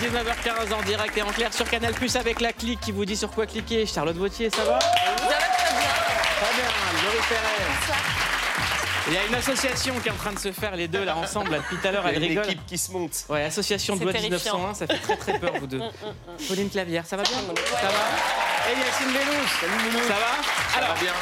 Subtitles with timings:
[0.00, 3.16] 19h15 en direct et en clair sur Canal Plus avec la clique qui vous dit
[3.16, 3.84] sur quoi cliquer.
[3.86, 4.78] Charlotte Vautier, ça va?
[4.80, 5.88] Ça va très bien.
[6.40, 7.98] Très bien, Laurie Perret.
[9.08, 11.16] Il y a une association qui est en train de se faire les deux là
[11.16, 12.44] ensemble là, depuis tout à l'heure, elle Il y a une rigole.
[12.52, 13.24] équipe qui se monte.
[13.30, 14.58] Ouais, association de loi terrifiant.
[14.58, 15.80] 1901, ça fait très très peur vous deux.
[16.48, 17.32] Pauline Clavière, ça va bien?
[17.32, 21.12] Ça va Et Yacine Bellous Ça va Alors, bien.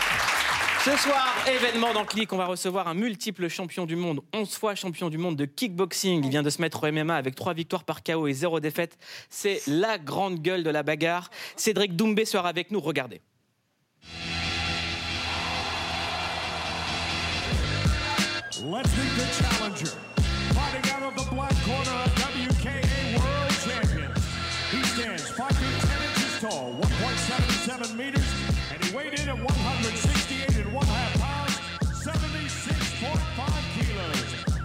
[0.87, 4.77] Ce soir, événement dans Click, on va recevoir un multiple champion du monde, 11 fois
[4.77, 6.25] champion du monde de kickboxing.
[6.25, 8.97] Il vient de se mettre au MMA avec 3 victoires par KO et 0 défaite.
[9.29, 11.29] C'est la grande gueule de la bagarre.
[11.57, 13.21] Cédric Doumbé sera avec nous, regardez.
[18.63, 19.91] Let's meet the challenger.
[20.55, 24.13] Fighting out of the black corner, a WKA World Champion.
[24.71, 28.25] He stands 5 feet 10 inches tall, 1.77 meters,
[28.73, 30.86] and he weighed in at 168 and one half pounds,
[33.07, 33.43] 76.5
[33.75, 34.19] kilos.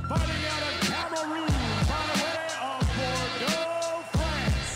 [0.07, 1.47] Fighting out of Cameroon,
[1.87, 4.71] by way of Bordeaux, France.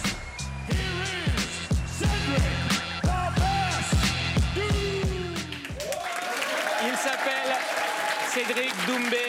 [0.69, 1.43] Here is
[1.97, 2.53] Cedric
[3.01, 3.91] the Best.
[6.87, 7.53] Il s'appelle
[8.33, 9.25] Cédric Doumbé,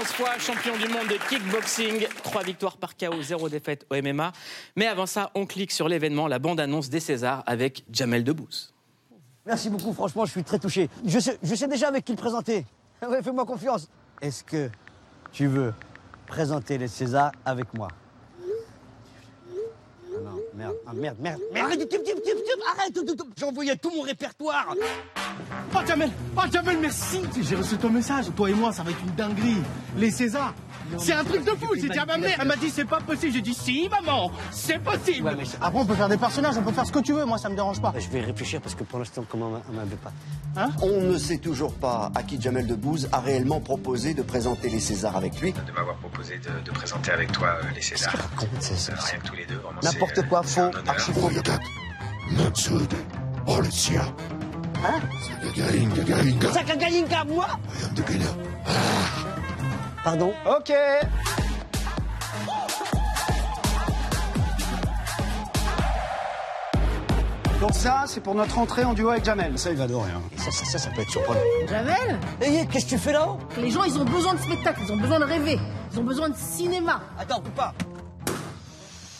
[0.00, 4.32] 11 fois champion du monde de kickboxing, 3 victoires par KO, 0 défaite au MMA.
[4.76, 8.72] Mais avant ça, on clique sur l'événement, la bande-annonce des Césars avec Jamel Debbouze.
[9.44, 10.88] Merci beaucoup, franchement, je suis très touché.
[11.04, 12.64] Je sais, je sais déjà avec qui le présenter.
[13.22, 13.88] Fais-moi confiance.
[14.20, 14.70] Est-ce que
[15.32, 15.74] tu veux
[16.26, 17.88] présenter les Césars avec moi?
[20.14, 22.36] Ah non, merde, ah, merde, merde, merde, arrête, tip, tip, tip,
[22.76, 22.98] arrête,
[23.36, 24.74] j'ai envoyé tout mon répertoire.
[25.74, 29.02] Oh Jamel, oh Jamel, merci J'ai reçu ton message, toi et moi, ça va être
[29.02, 29.62] une dinguerie.
[29.96, 30.54] Les Césars,
[30.98, 33.00] c'est un truc de fou, j'ai dit à ma mère, elle m'a dit c'est pas
[33.00, 36.16] possible, j'ai dit si maman, c'est possible Ouais, mais c'est- Après on peut faire des
[36.16, 37.92] personnages, on peut faire ce que tu veux, moi ça me dérange pas.
[37.98, 40.12] Je vais réfléchir parce que pour l'instant, comment on m'avait pas.
[40.82, 44.80] On ne sait toujours pas à qui Jamel Debbouze a réellement proposé de présenter les
[44.80, 45.52] Césars avec lui.
[45.52, 48.12] de m'avoir proposé de, de présenter avec toi euh, les Césars.
[48.12, 49.80] raconte, c'est- c'est- Euh, rien que tous les deux, vraiment.
[49.82, 50.88] N'importe c'est, euh, quoi, c'est faux, honneur.
[50.88, 51.30] archi faux.
[56.52, 57.46] Ça Gagalinka, moi
[60.04, 60.72] Pardon Ok
[67.60, 69.56] Donc ça, c'est pour notre entrée en duo avec Jamel.
[69.56, 70.10] Ça, il va adorer.
[70.10, 70.22] Hein.
[70.36, 71.38] ça, ça, ça, ça peut être surprenant.
[71.68, 74.92] Jamel, Eh, qu'est-ce que tu fais là-haut les gens, ils ont besoin de spectacle, ils
[74.92, 75.60] ont besoin de rêver,
[75.92, 77.00] ils ont besoin de cinéma.
[77.20, 77.72] Attends, coupe pas.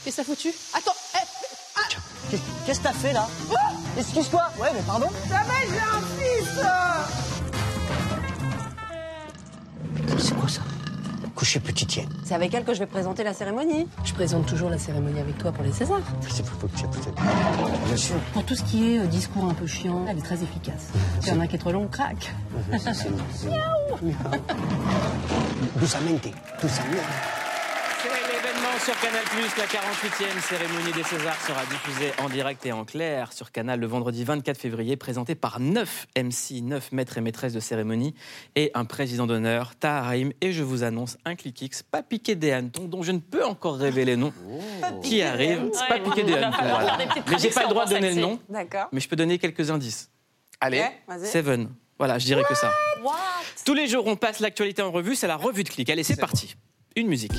[0.05, 0.49] Qu'est-ce que ça foutu?
[0.77, 1.19] Attends, eh,
[2.31, 3.29] Qu'est-ce qu'est-ce que t'as fait là?
[3.97, 4.43] Excuse-toi.
[4.59, 6.61] Ouais, mais pardon Jamel, j'ai un fils
[10.33, 10.63] C'est quoi ça?
[11.35, 12.05] Coucher petit tien.
[12.25, 13.87] C'est avec elle que je vais présenter la cérémonie.
[14.05, 16.01] Je présente toujours la cérémonie avec toi pour les Césars.
[16.29, 17.23] C'est faut que tu peut-être.
[17.87, 18.17] Bien sûr.
[18.33, 20.89] Pour tout ce qui est euh, discours un peu chiant, elle est très efficace.
[21.23, 22.33] Il y en a un qui est trop long, crac.
[22.71, 23.49] Doucamente.
[25.81, 26.29] Doucamente.
[26.69, 27.03] C'est l'événement
[28.85, 29.23] sur Canal+,
[29.59, 33.87] la 48e cérémonie des Césars sera diffusée en direct et en clair sur Canal le
[33.87, 38.15] vendredi 24 février, présentée par 9 MC, 9 maîtres et maîtresses de cérémonie
[38.57, 40.33] et un président d'honneur, Taharim.
[40.41, 43.77] Et je vous annonce un clic-X, pas piqué des hannetons, dont je ne peux encore
[43.77, 44.33] révéler le nom,
[45.03, 45.71] qui arrive.
[45.73, 46.99] C'est pas piqué des hannetons, voilà.
[46.99, 48.89] Mais j'ai pas le droit de donner le nom, D'accord.
[48.91, 50.11] mais je peux donner quelques indices.
[50.61, 50.85] Allez.
[51.25, 51.69] Seven.
[51.99, 52.73] Voilà, je dirais que ça.
[53.01, 53.13] What?
[53.65, 55.89] Tous les jours, on passe l'actualité en revue, c'est la revue de clic.
[55.89, 56.57] Allez, c'est parti.
[56.97, 57.33] Une musique.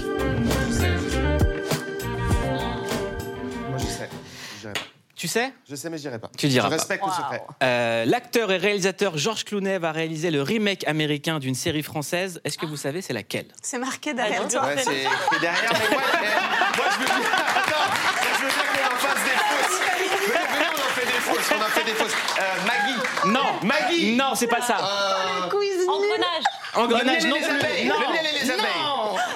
[5.24, 6.30] Tu sais Je sais, mais j'irai pas.
[6.38, 6.76] Tu diras Je pas.
[6.76, 7.42] respecte le secret.
[7.64, 12.42] Euh, L'acteur et réalisateur Georges Clooney va réaliser le remake américain d'une série française.
[12.44, 13.46] Est-ce que vous savez c'est laquelle?
[13.62, 14.66] C'est marqué derrière toi.
[14.66, 17.16] Ouais, c'est c'est derrière, mais moi, eh, moi, je veux bien.
[17.56, 17.94] Attends,
[18.38, 19.80] je veux bien qu'on en fasse des fausses.
[20.28, 21.52] Venez, venez, on en fait des fausses.
[21.58, 22.16] On en fait des fausses.
[22.38, 23.32] Euh, Maggie.
[23.34, 24.16] Non Maggie.
[24.18, 24.76] Non, c'est pas ça.
[25.48, 26.44] Engrenage.
[26.76, 27.46] Engrenage, le non plus.
[27.46, 27.88] abeilles.
[27.88, 27.96] Non.
[27.98, 28.66] Le miel et les abeilles.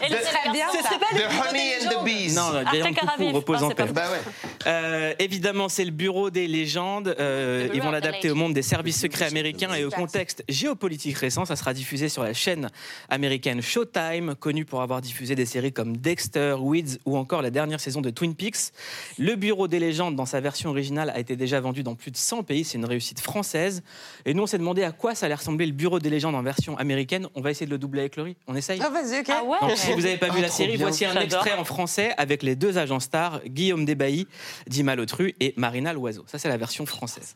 [0.03, 0.68] Et le très bien.
[0.71, 2.35] Ce serait pas The honey and the bees.
[2.35, 3.85] Non, Arte Guillaume Coucou repose Non, en paix.
[3.94, 4.19] Bah ouais.
[4.68, 7.15] Euh, évidemment, c'est le bureau des légendes.
[7.19, 11.18] Euh, ils vont the l'adapter au monde des services secrets américains et au contexte géopolitique
[11.18, 11.45] récent.
[11.45, 12.69] Ça sera diffusé sur la chaîne
[13.09, 17.79] américaine Showtime, connue pour avoir diffusé des séries comme Dexter, Weeds ou encore la dernière
[17.79, 18.71] saison de Twin Peaks.
[19.18, 22.18] Le bureau des légendes, dans sa version originale, a été déjà vendu dans plus de
[22.18, 22.63] 100 pays.
[22.63, 23.83] C'est une réussite française.
[24.25, 26.44] Et nous, on s'est demandé à quoi ça allait ressembler le bureau des légendes en
[26.44, 27.27] version américaine.
[27.35, 28.35] On va essayer de le doubler avec Laurie.
[28.47, 28.79] On essaye?
[28.83, 29.27] Ah, vas-y, ok.
[29.29, 29.67] Ah ouais?
[29.75, 30.86] Si vous n'avez pas vu Ah, la série, bien.
[30.88, 34.28] voici un extrait en français avec les deux agents stars, Guillaume Desbailly,
[34.68, 36.24] Dima Lotru et Marina Loiseau.
[36.28, 37.36] Ça, c'est la version française.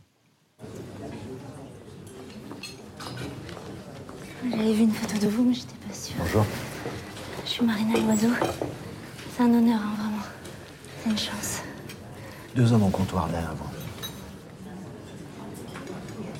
[4.50, 6.16] J'avais vu une photo de vous, mais j'étais pas sûre.
[6.19, 6.45] Bonjour.
[7.45, 8.30] Je suis Marina Loiseau.
[9.36, 10.24] C'est un honneur, hein, vraiment.
[11.04, 11.62] C'est une chance.
[12.56, 13.69] Deux hommes en comptoir derrière vous.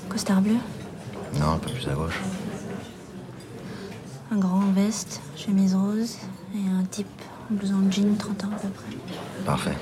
[0.10, 0.56] Costard bleu?
[1.40, 2.20] Non, un peu plus à gauche.
[4.34, 6.16] Un grand en veste, chemise rose
[6.56, 7.06] et un type
[7.52, 8.96] en blouson de jean, 30 ans à peu près.
[9.46, 9.76] Parfait.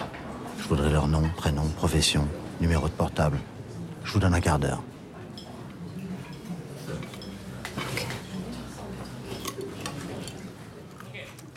[0.58, 2.28] Je voudrais leur nom, prénom, profession,
[2.60, 3.38] numéro de portable.
[4.04, 4.82] Je vous donne un quart d'heure.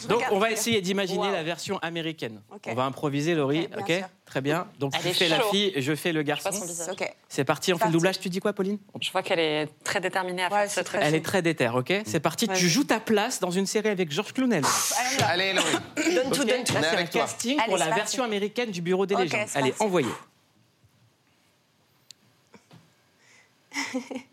[0.08, 2.40] Donc, on va essayer d'imaginer la version américaine.
[2.66, 3.68] On va improviser, Laurie.
[3.78, 3.92] Ok.
[4.24, 4.66] Très bien.
[4.78, 6.50] Donc, Elle tu fais la fille, je fais le garçon.
[7.28, 8.18] C'est parti, on fait le doublage.
[8.18, 8.78] Tu dis quoi, Pauline?
[9.00, 11.00] Je vois qu'elle est très déterminée à faire ce truc.
[11.02, 11.92] Elle est très déter, ok?
[12.06, 12.48] C'est parti.
[12.48, 14.60] Tu joues ta place dans une série avec Georges Clooney.
[14.60, 14.68] là.
[15.26, 15.66] Allez, Laurie.
[16.14, 16.72] Donne tout, donne tout.
[16.80, 19.40] C'est un casting Allez, pour la version américaine du Bureau des légendes.
[19.48, 19.84] c'est Elle est parti.
[19.84, 20.08] envoyée.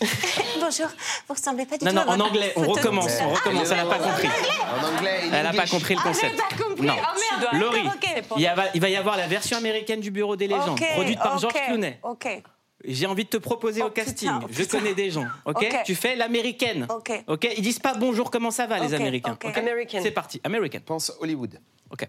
[0.60, 0.86] Bonjour,
[1.28, 3.70] vous ressemblez pas du Non, tout non, à en anglais, on recommence, on Ah, recommence.
[3.70, 4.28] Elle n'a pas compris.
[4.28, 6.36] En anglais, Elle n'a pas compris le Ah, concept.
[6.36, 6.86] j'avais pas compris.
[6.86, 6.94] Non.
[6.98, 7.18] Oh
[7.52, 8.24] merde, Laurie, ok.
[8.36, 10.86] il y a- il va y avoir la version américaine du Bureau des légendes, Ok,
[10.94, 11.98] produite par ok, Georges Clooney.
[12.02, 12.42] Ok.
[12.82, 14.30] J'ai envie de te proposer Oh, au casting.
[14.30, 14.78] putain, oh, Je putain.
[14.78, 15.26] connais des gens.
[15.44, 15.66] ok.
[15.84, 16.86] Tu fais l'américaine.
[16.88, 17.12] Ok.
[17.26, 19.32] Ok Ils disent pas bonjour, comment ça va, les Américains.
[19.32, 19.44] ok.
[19.50, 19.98] ok American.
[20.02, 20.78] C'est parti, American.
[20.84, 21.58] Pense Hollywood.
[21.90, 22.08] Ok.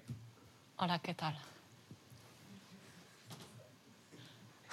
[0.80, 1.34] Là, que tal?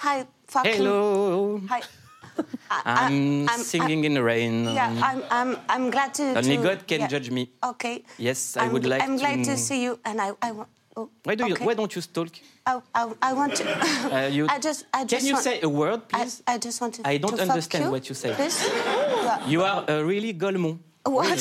[0.03, 0.71] Hi, fuck you.
[0.71, 1.59] Hello.
[1.69, 1.81] Hi.
[2.71, 4.65] I'm, I'm- singing in the rain.
[4.65, 6.23] Yeah, I'm, I'm, I'm glad to.
[6.37, 7.07] Only to- God can yeah.
[7.07, 7.49] judge me.
[7.63, 8.03] Okay.
[8.17, 10.69] Yes, I I'm, would like I'm glad to see you, and I, I want.
[10.97, 11.55] Oh, Why do you?
[11.55, 12.29] Why don't you talk?
[12.65, 13.63] I, I, I want to.
[13.65, 16.43] Uh, you- I just, I just Can you want, say a word, please?
[16.47, 17.07] I just want to.
[17.07, 18.35] I don't to understand you, what you say.
[19.47, 20.79] You are uh, really Golemont.
[21.05, 21.39] What?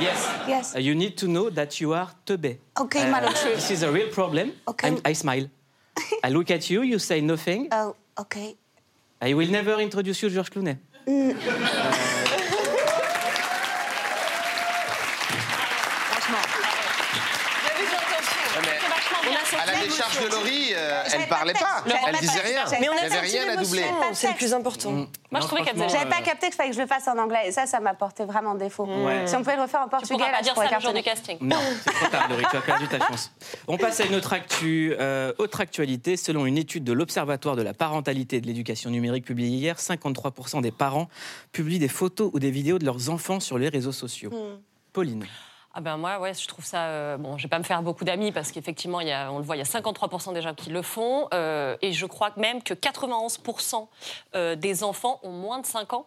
[0.00, 0.18] Yes.
[0.48, 0.74] Yes.
[0.74, 2.58] Uh, you need to know that you are teubé.
[2.78, 4.52] Okay, Uh, This is a real problem.
[4.66, 4.88] Okay.
[4.88, 5.48] I'm- I smile.
[6.24, 7.68] I look at you, you say nothing.
[7.70, 8.56] Oh, okay.
[9.20, 10.78] I will never introduce you to George Clooney.
[11.06, 11.34] Ouais,
[19.60, 21.84] à la décharge de Laurie, euh, elle parlait pas.
[22.06, 22.64] Elle disait rien.
[22.80, 23.84] Mais on avait rien à doubler.
[24.12, 24.92] c'est le plus important.
[25.30, 25.88] Moi, je trouvais qu'elle faisait.
[25.88, 27.94] J'avais pas capté qu'il fallait que je le fasse en anglais et ça, ça m'a
[27.94, 28.86] porté vraiment défaut.
[29.26, 30.80] Si on pouvait le refaire en Tu portugais, là, pas je dire pourrais ça le
[30.80, 31.38] jour du casting.
[31.40, 33.32] Non, c'est trop tard, Laurie, tu as perdu ta chance.
[33.66, 34.94] On passe à une autre actu.
[34.98, 39.24] Euh, autre actualité, selon une étude de l'Observatoire de la parentalité et de l'éducation numérique
[39.24, 41.08] publiée hier, 53% des parents
[41.52, 44.30] publient des photos ou des vidéos de leurs enfants sur les réseaux sociaux.
[44.92, 45.26] Pauline.
[45.74, 46.84] Ah ben moi, ouais, je trouve ça.
[46.84, 49.38] euh, bon, je vais pas me faire beaucoup d'amis parce qu'effectivement, il y a, on
[49.38, 52.30] le voit, il y a 53% des gens qui le font, euh, et je crois
[52.36, 53.88] même que 91%
[54.36, 56.06] euh, des enfants ont moins de 5 ans.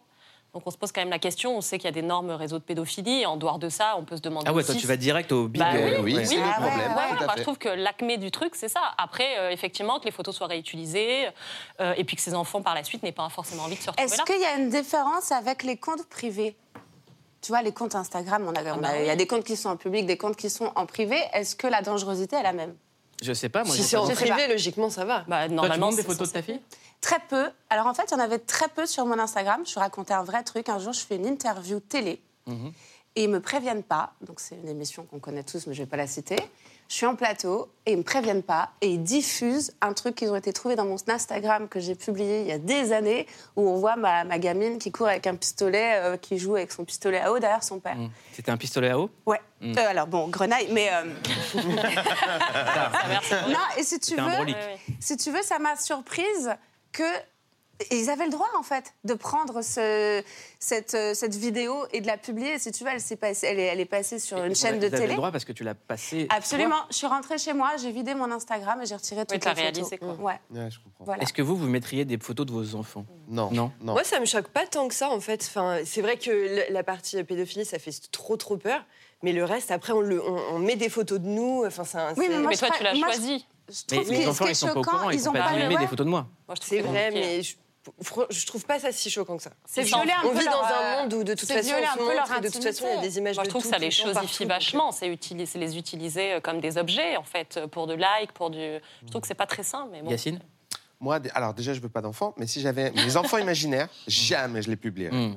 [0.54, 1.58] Donc on se pose quand même la question.
[1.58, 3.20] On sait qu'il y a d'énormes réseaux de pédophilie.
[3.20, 4.46] Et en dehors de ça, on peut se demander.
[4.48, 5.60] Ah ouais, aussi toi tu vas direct au big.
[5.60, 6.24] Bah euh, oui, ouais.
[6.24, 6.88] c'est le Ah ouais, problème.
[6.96, 8.80] ouais, moi, je trouve que l'acmé du truc, c'est ça.
[8.96, 11.28] Après, euh, effectivement, que les photos soient réutilisées
[11.82, 13.90] euh, et puis que ces enfants, par la suite, n'aient pas forcément envie de se
[13.90, 16.56] retrouver Est-ce qu'il y a une différence avec les comptes privés?
[17.40, 19.44] Tu vois, les comptes Instagram, on a, on a- bah il y a des comptes
[19.44, 21.16] qui sont en public, des comptes qui sont en privé.
[21.32, 22.74] Est-ce que la dangerosité est la même?
[23.22, 23.74] Je sais pas, moi.
[23.74, 24.48] Si c'est en privé, pas.
[24.48, 25.24] logiquement, ça va.
[25.28, 26.60] Bah, Toi, tu normalement, montres des photos de ta fille?
[27.00, 27.48] Très peu.
[27.70, 29.62] Alors en fait, il y en avait très peu sur mon Instagram.
[29.66, 30.68] Je vous racontais un vrai truc.
[30.68, 32.20] Un jour, je fais une interview télé.
[32.46, 32.72] Mhm.
[33.16, 34.12] Et ils me préviennent pas.
[34.20, 36.36] Donc c'est une émission qu'on connaît tous, mais je vais pas la citer.
[36.88, 38.70] Je suis en plateau et ils me préviennent pas.
[38.80, 42.40] Et ils diffusent un truc qu'ils ont été trouvés dans mon Instagram que j'ai publié
[42.40, 43.26] il y a des années,
[43.56, 46.72] où on voit ma, ma gamine qui court avec un pistolet, euh, qui joue avec
[46.72, 47.96] son pistolet à eau derrière son père.
[47.96, 48.10] Mm.
[48.32, 49.40] C'était un pistolet à eau Ouais.
[49.60, 49.76] Mm.
[49.76, 50.88] Euh, alors bon, grenaille, mais.
[50.90, 51.04] euh,
[53.48, 54.54] non, et si tu veux,
[55.00, 56.50] si tu veux, ça m'a surprise
[56.92, 57.02] que
[57.92, 60.22] ils avaient le droit en fait de prendre ce,
[60.58, 62.58] cette, euh, cette vidéo et de la publier.
[62.58, 65.06] Si tu veux, elle, passée, est, elle est passée sur une chaîne de télé.
[65.08, 66.26] le droit parce que tu l'as passé.
[66.30, 66.76] Absolument.
[66.90, 69.56] Je suis rentrée chez moi, j'ai vidé mon Instagram et j'ai retiré toutes les photos.
[69.56, 70.14] réalisé, quoi.
[70.14, 70.40] Ouais.
[70.50, 71.04] Ouais, je comprends.
[71.04, 71.22] Voilà.
[71.22, 73.04] Est-ce que vous, vous mettriez des photos de vos enfants?
[73.28, 73.50] Non.
[73.52, 73.70] Non.
[73.80, 73.92] Non.
[73.92, 75.42] Moi, ça me choque pas tant que ça, en fait.
[75.46, 78.84] Enfin, c'est vrai que la partie pédophilie, ça fait trop, trop peur.
[79.22, 81.64] Mais le reste, après, on, le, on, on met des photos de nous.
[81.66, 83.46] Enfin, c'est un- Oui, mais moi, Mais je toi, crois- tu l'as je- choisi.
[83.68, 85.40] Je Mais trouve les enfants, ils sont pas au choquant, courant, ils ils ont pas
[85.42, 86.26] pas filmé des photos de moi.
[86.46, 87.54] Moi, je C'est vrai, mais je,
[88.30, 89.50] je trouve pas ça si choquant que ça.
[89.66, 91.54] C'est violer un On peu vit leur, dans un euh, monde où, de toute c'est
[91.54, 93.02] façon, violer on un se peu montre, leur et de toute façon, il y a
[93.02, 94.92] des images Moi, je de trouve tout, que ça les chosifie vachement.
[94.92, 98.50] C'est utiliser, c'est les utiliser euh, comme des objets, en fait, pour de like, pour
[98.50, 98.58] du.
[98.58, 100.10] Je trouve que c'est pas très sain, mais bon.
[100.10, 100.40] Yacine?
[101.00, 104.70] Moi, alors déjà, je veux pas d'enfants, mais si j'avais mes enfants imaginaires, jamais je
[104.70, 105.14] les publierais.
[105.16, 105.36] Mm.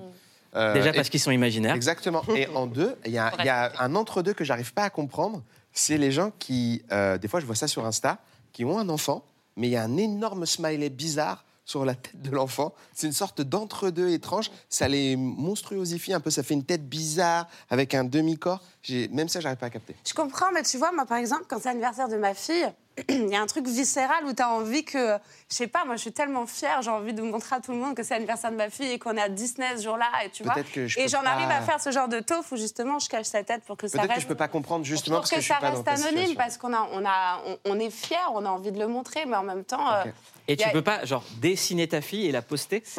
[0.56, 1.76] Euh, Déjà et- parce qu'ils sont imaginaires.
[1.76, 2.24] Exactement.
[2.36, 4.90] Et en deux, il y a, il y a un entre-deux que j'arrive pas à
[4.90, 5.44] comprendre.
[5.72, 8.18] C'est les gens qui, euh, des fois, je vois ça sur Insta,
[8.52, 9.24] qui ont un enfant,
[9.56, 12.74] mais il y a un énorme smiley bizarre sur la tête de l'enfant.
[12.94, 14.52] C'est une sorte d'entre-deux étrange.
[14.70, 16.30] Ça les monstruosifie un peu.
[16.30, 18.62] Ça fait une tête bizarre avec un demi-corps.
[18.84, 19.96] J'ai- Même ça, j'arrive pas à capter.
[20.08, 22.66] Je comprends, mais tu vois, moi, par exemple, quand c'est l'anniversaire de ma fille,
[23.10, 25.16] il y a un truc viscéral où tu as envie que,
[25.50, 27.78] je sais pas, moi, je suis tellement fière, j'ai envie de montrer à tout le
[27.78, 30.30] monde que c'est l'anniversaire de ma fille et qu'on est à Disney ce jour-là, et
[30.30, 30.56] tu vois.
[30.74, 33.08] Que je Et j'en pas- arrive à faire ce genre de taufe où justement je
[33.08, 34.24] cache sa tête pour que ça Peut-être que reste.
[34.24, 35.86] je peux pas comprendre justement pour parce que, que, je suis ça pas dans reste
[36.04, 38.80] ta anonyme, parce qu'on a, on a, on, on est fier, on a envie de
[38.80, 40.04] le montrer, mais en même temps, euh.
[40.52, 42.84] Et tu a- peux pas, genre, dessiner ta fille et la poster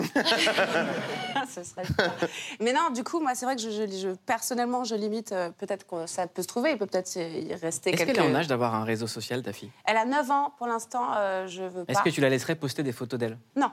[1.48, 1.82] Ce serait.
[2.60, 5.32] Mais non, du coup, moi, c'est vrai que je, je- je- personnellement, je limite.
[5.32, 6.72] euh, peut-être que ça peut se trouver.
[6.72, 8.16] Il peut peut-être y rester Est-ce quelques.
[8.16, 9.70] qu'elle est en âge d'avoir un réseau social, ta fille?
[9.84, 11.08] Elle a 9 ans pour l'instant.
[11.16, 11.92] euh, je veux pas.
[11.92, 13.38] Est-ce que tu la laisserais poster des photos d'elle?
[13.56, 13.70] Non,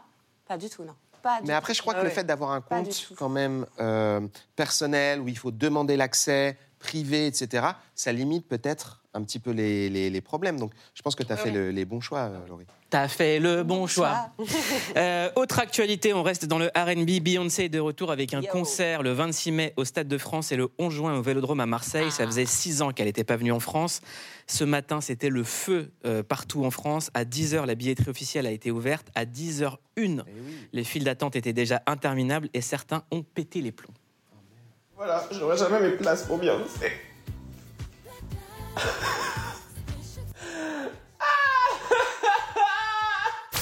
[0.48, 0.94] pas du tout, non.
[1.22, 1.78] Pas du Mais après, tout.
[1.78, 2.16] je crois que Ah le ouais.
[2.16, 4.22] fait d'avoir un compte quand même euh,
[4.56, 9.90] personnel, où il faut demander l'accès, privé, etc., ça limite peut-être un petit peu les,
[9.90, 10.60] les- les problèmes.
[10.60, 12.66] Donc, je pense que tu as fait le- les bons choix, euh, Laurie.
[12.92, 14.30] T'as fait le bon choix.
[14.96, 17.22] Euh, autre actualité, on reste dans le R&B.
[17.22, 20.56] Beyoncé est de retour avec un concert le 26 mai au Stade de France et
[20.56, 22.12] le 11 juin au Vélodrome à Marseille.
[22.12, 24.02] Ça faisait six ans qu'elle n'était pas venue en France.
[24.48, 27.12] Ce matin, c'était le feu euh, partout en France.
[27.14, 29.08] À 10h, la billetterie officielle a été ouverte.
[29.16, 30.24] À 10h01,
[30.74, 33.94] les files d'attente étaient déjà interminables et certains ont pété les plombs.
[35.00, 36.92] Voilà, j'aurai jamais mes places pour Beyoncé.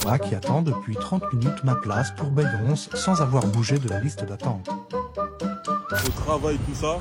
[0.03, 3.99] Moi qui attends depuis 30 minutes ma place pour Beyoncé sans avoir bougé de la
[3.99, 4.67] liste d'attente.
[4.67, 6.99] Au travail, tout ça,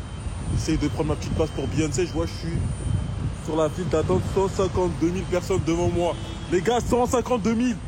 [0.53, 2.05] j'essaye de prendre ma petite place pour Beyoncé.
[2.05, 2.59] Je vois, je suis
[3.47, 6.15] sur la file d'attente, 152 000 personnes devant moi.
[6.53, 7.79] Les gars, 152 000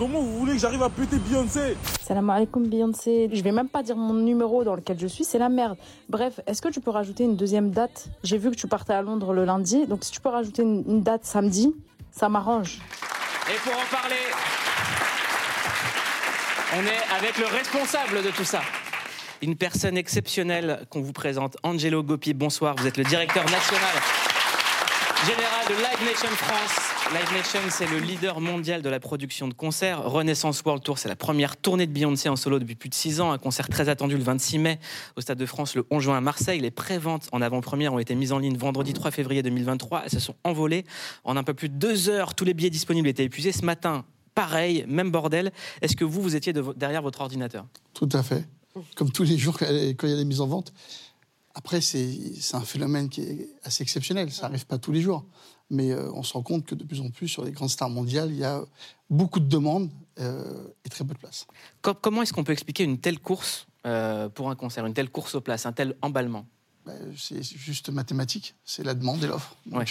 [0.00, 3.28] Comment vous voulez que j'arrive à péter Beyoncé Salam alaikum Beyoncé.
[3.30, 5.76] Je vais même pas dire mon numéro dans lequel je suis, c'est la merde.
[6.08, 8.08] Bref, est-ce que tu peux rajouter une deuxième date?
[8.24, 10.84] J'ai vu que tu partais à Londres le lundi, donc si tu peux rajouter une,
[10.88, 11.74] une date samedi,
[12.12, 12.78] ça m'arrange.
[13.50, 14.16] Et pour en parler,
[16.78, 18.62] on est avec le responsable de tout ça.
[19.42, 22.32] Une personne exceptionnelle qu'on vous présente, Angelo Gopi.
[22.32, 24.19] Bonsoir, vous êtes le directeur national
[25.26, 27.12] général de Live Nation France.
[27.12, 30.02] Live Nation, c'est le leader mondial de la production de concerts.
[30.02, 33.20] Renaissance World Tour, c'est la première tournée de Beyoncé en solo depuis plus de six
[33.20, 33.30] ans.
[33.30, 34.78] Un concert très attendu le 26 mai
[35.16, 36.60] au Stade de France, le 11 juin à Marseille.
[36.60, 40.02] Les préventes en avant-première ont été mises en ligne vendredi 3 février 2023.
[40.04, 40.84] Elles se sont envolées
[41.24, 42.34] en un peu plus de deux heures.
[42.34, 43.52] Tous les billets disponibles étaient épuisés.
[43.52, 45.52] Ce matin, pareil, même bordel.
[45.82, 47.66] Est-ce que vous, vous étiez derrière votre ordinateur?
[47.92, 48.46] Tout à fait.
[48.94, 50.72] Comme tous les jours quand il y a des mises en vente.
[51.54, 52.08] Après, c'est
[52.54, 54.30] un phénomène qui est assez exceptionnel.
[54.32, 55.24] Ça n'arrive pas tous les jours.
[55.72, 57.90] Mais euh, on se rend compte que de plus en plus, sur les grandes stars
[57.90, 58.64] mondiales, il y a
[59.08, 61.46] beaucoup de demandes euh, et très peu de place.
[61.82, 65.10] Com- Comment est-ce qu'on peut expliquer une telle course euh, pour un concert, une telle
[65.10, 66.46] course aux places, un tel emballement?
[66.86, 68.54] Ben, c'est juste mathématique.
[68.64, 69.54] C'est la demande et l'offre.
[69.70, 69.84] Ouais.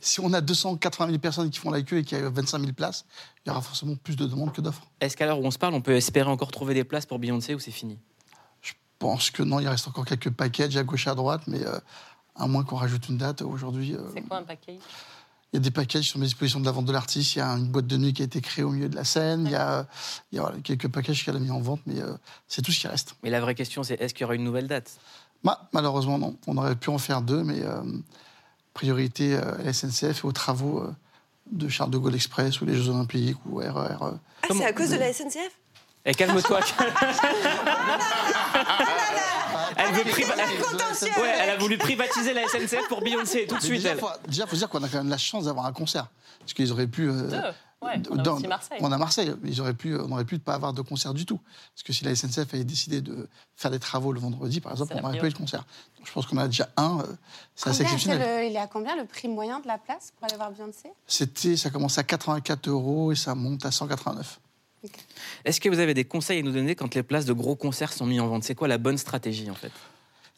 [0.00, 2.60] si on a 280 000 personnes qui font la queue et qu'il y a 25
[2.60, 3.04] 000 places,
[3.44, 4.86] il y aura forcément plus de demandes que d'offres.
[5.00, 7.18] Est-ce qu'à l'heure où on se parle, on peut espérer encore trouver des places pour
[7.18, 7.98] Beyoncé ou c'est fini?
[9.00, 11.78] Pense que non, il reste encore quelques packages à gauche et à droite, mais euh,
[12.36, 14.76] à moins qu'on rajoute une date, aujourd'hui, euh, C'est quoi un package?
[15.52, 17.34] il y a des packages qui sont mis à disposition de la vente de l'artiste.
[17.34, 19.02] Il y a une boîte de nuit qui a été créée au milieu de la
[19.04, 19.46] scène.
[19.46, 19.84] Il y a,
[20.30, 22.12] il y a, voilà, quelques packages qu'elle a mis en vente, mais euh,
[22.46, 23.16] c'est tout ce qui reste.
[23.24, 24.92] Mais la vraie question, c'est est-ce qu'il y aura une nouvelle date?
[25.42, 26.36] Ma- malheureusement, non.
[26.46, 27.82] On aurait pu en faire deux, mais euh,
[28.74, 30.94] priorité à la SNCF et aux travaux euh,
[31.50, 33.70] de Charles de Gaulle Express ou les Jeux Olympiques ou RER.
[34.02, 34.10] euh.
[34.44, 35.50] Ah, c'est à cause de la SNCF?
[36.04, 36.60] Et calme-toi.
[39.76, 40.34] elle, veut priva-
[41.20, 43.74] Ouais, elle a voulu privatiser la SNCF pour Beyoncé tout de suite.
[43.82, 43.98] déjà, elle.
[43.98, 46.06] faut, déjà, faut dire qu'on a quand même la chance d'avoir un concert.
[46.40, 47.08] Parce qu'ils auraient pu.
[47.08, 47.42] euh, Deux.
[47.82, 48.78] Ouais, on a dans- aussi Marseille.
[48.82, 49.34] On a Marseille.
[49.42, 51.38] mais Ils auraient pu, on aurait pu ne pas avoir de concert du tout.
[51.74, 53.26] Parce que si la SNCF avait décidé de
[53.56, 55.64] faire des travaux le vendredi, par exemple, on n'aurait pas eu de concert.
[55.98, 57.00] Donc, je pense qu'on a déjà un.
[57.00, 57.04] euh,
[57.54, 58.38] c'est assez Combien, exceptionnel.
[58.44, 60.90] le- il est à combien le prix moyen de la place pour aller voir Beyoncé?
[61.06, 64.40] C'était, ça commence à 84 euros et ça monte à 189.
[65.44, 67.92] Est-ce que vous avez des conseils à nous donner quand les places de gros concerts
[67.92, 68.44] sont mises en vente?
[68.44, 69.72] C'est quoi la bonne stratégie en fait?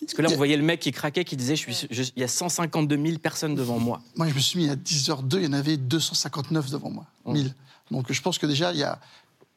[0.01, 2.21] Parce que là, on voyait le mec qui craquait, qui disait je suis, je- il
[2.21, 4.01] y a 152 000 personnes devant moi.
[4.17, 7.07] Moi, je me suis mis à 10h02, il y en avait 259 devant moi.
[7.35, 7.55] 1000.
[7.93, 8.99] Donc, je pense que déjà, il y a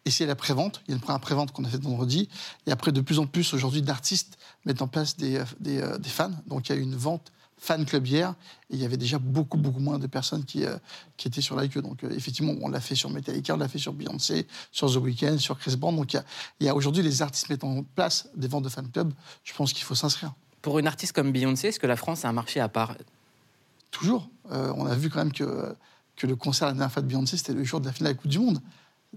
[0.06, 0.84] essayé la prévente.
[0.88, 2.30] Il y a une première prévente qu'on a faite vendredi.
[2.68, 5.98] Et après, de plus en plus, aujourd'hui, d'artistes mettent en place des, euh, des, euh,
[5.98, 6.32] des fans.
[6.46, 8.35] Donc, il y a une vente fan club hier.
[8.69, 10.77] Et il y avait déjà beaucoup, beaucoup moins de personnes qui, euh,
[11.17, 11.81] qui étaient sur la queue.
[11.81, 14.97] Donc, euh, effectivement, on l'a fait sur Metallica, on l'a fait sur Beyoncé, sur The
[14.97, 15.95] Weeknd, sur Chris Brown.
[15.95, 16.13] Donc,
[16.59, 19.13] il y a, aujourd'hui, les artistes mettent en place des ventes de fan club.
[19.43, 20.33] Je pense qu'il faut s'inscrire.
[20.62, 22.95] Pour une artiste comme Beyoncé, est-ce que la France a un marché à part?
[23.91, 24.29] Toujours.
[24.51, 25.75] Euh, on a vu quand même que,
[26.15, 28.17] que le concert la dernière fois de Beyoncé, c'était le jour de la finale de
[28.17, 28.62] la Coupe du Monde.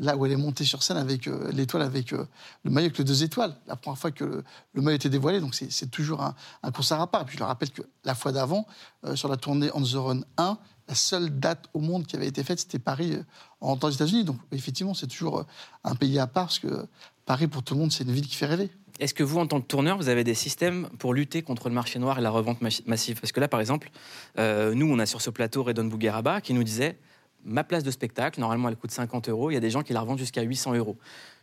[0.01, 2.27] Là où elle est montée sur scène avec euh, l'étoile, avec euh,
[2.65, 3.55] le maillot avec les deux étoiles.
[3.67, 7.01] La première fois que le, le maillot était dévoilé, donc c'est toujours un, un concert
[7.01, 7.23] à part.
[7.23, 8.67] Et puis je le rappelle que la fois d'avant,
[9.05, 12.27] euh, sur la tournée On the Run 1, la seule date au monde qui avait
[12.27, 13.19] été faite, c'était Paris
[13.61, 14.25] en aux États-Unis.
[14.25, 15.45] Donc effectivement, c'est toujours
[15.85, 16.87] un pays à part, parce que
[17.27, 18.71] Paris, pour tout le monde, c'est une ville qui fait rêver.
[19.01, 21.75] Est-ce que vous, en tant que tourneur, vous avez des systèmes pour lutter contre le
[21.75, 23.21] marché noir et la revente massive?
[23.21, 23.91] Parce que là, par exemple,
[24.37, 26.99] nous, on a sur ce plateau Redon Bougueraba qui nous disait
[27.45, 29.51] ma place de spectacle, normalement, elle coûte 50 euros.
[29.51, 30.97] Il y a des gens qui la revendent jusqu'à 800 euros.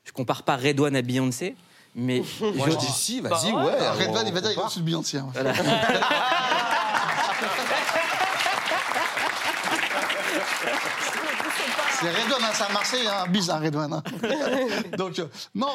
[0.03, 1.55] Je compare pas Redouane à Beyoncé,
[1.95, 3.89] mais Moi, je dis si, vas-y, Bah ouais.
[3.89, 4.71] Red on- Van, il va dire, il part.
[4.75, 5.17] est de Beyoncé.
[5.17, 5.27] hein.
[5.33, 5.53] Voilà.
[12.01, 13.93] C'est Redouane, hein, c'est à Marseille, hein, bizarre Redouane.
[13.93, 14.03] hein.
[14.97, 15.67] Donc, euh, non,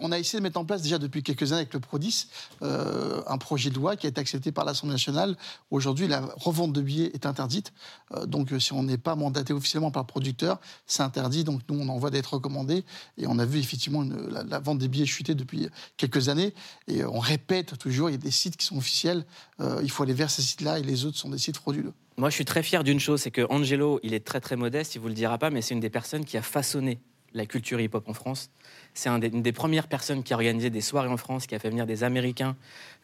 [0.00, 2.28] on a essayé de mettre en place déjà depuis quelques années avec le Prodis
[2.62, 5.36] euh, un projet de loi qui a été accepté par l'Assemblée nationale.
[5.70, 7.72] Aujourd'hui, la revente de billets est interdite.
[8.14, 11.44] Euh, donc, si on n'est pas mandaté officiellement par le producteur, c'est interdit.
[11.44, 12.84] Donc, nous, on envoie d'être recommandé.
[13.18, 16.54] Et on a vu effectivement une- la, la vente des billets chuter depuis quelques années.
[16.88, 19.24] Et on répète toujours, il y a des sites qui sont officiels.
[19.82, 21.92] Il faut aller vers ces sites-là et les autres sont des sites frauduleux.
[22.18, 24.96] Moi, je suis très fier d'une chose, c'est que Angelo, il est très très modeste,
[24.96, 26.98] il vous le dira pas, mais c'est une des personnes qui a façonné
[27.32, 28.50] la culture hip-hop en France.
[28.92, 31.60] C'est un une des premières personnes qui a organisé des soirées en France, qui a
[31.60, 32.56] fait venir des Américains,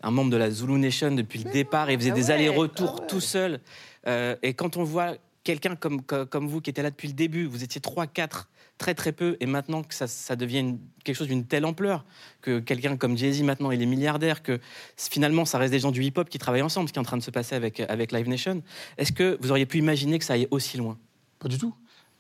[0.03, 3.07] un membre de la Zulu Nation depuis le départ, il faisait Ah des ouais, allers-retours
[3.07, 3.61] tout seul.
[4.09, 7.15] Euh, et quand on voit quelqu'un comme, co- comme vous qui était là depuis le
[7.15, 10.79] début, vous étiez 3, 4, très très peu, et maintenant que ça, ça devient une-
[11.05, 12.05] quelque chose d'une telle ampleur,
[12.43, 14.61] que quelqu'un comme Jay-Z maintenant il est milliardaire, que
[14.97, 17.17] finalement ça reste des gens du hip-hop qui travaillent ensemble, ce qui est en train
[17.17, 18.63] de se passer avec, avec Live Nation,
[18.99, 20.99] est-ce que vous auriez pu imaginer que ça aille aussi loin?
[21.39, 21.75] Pas du tout.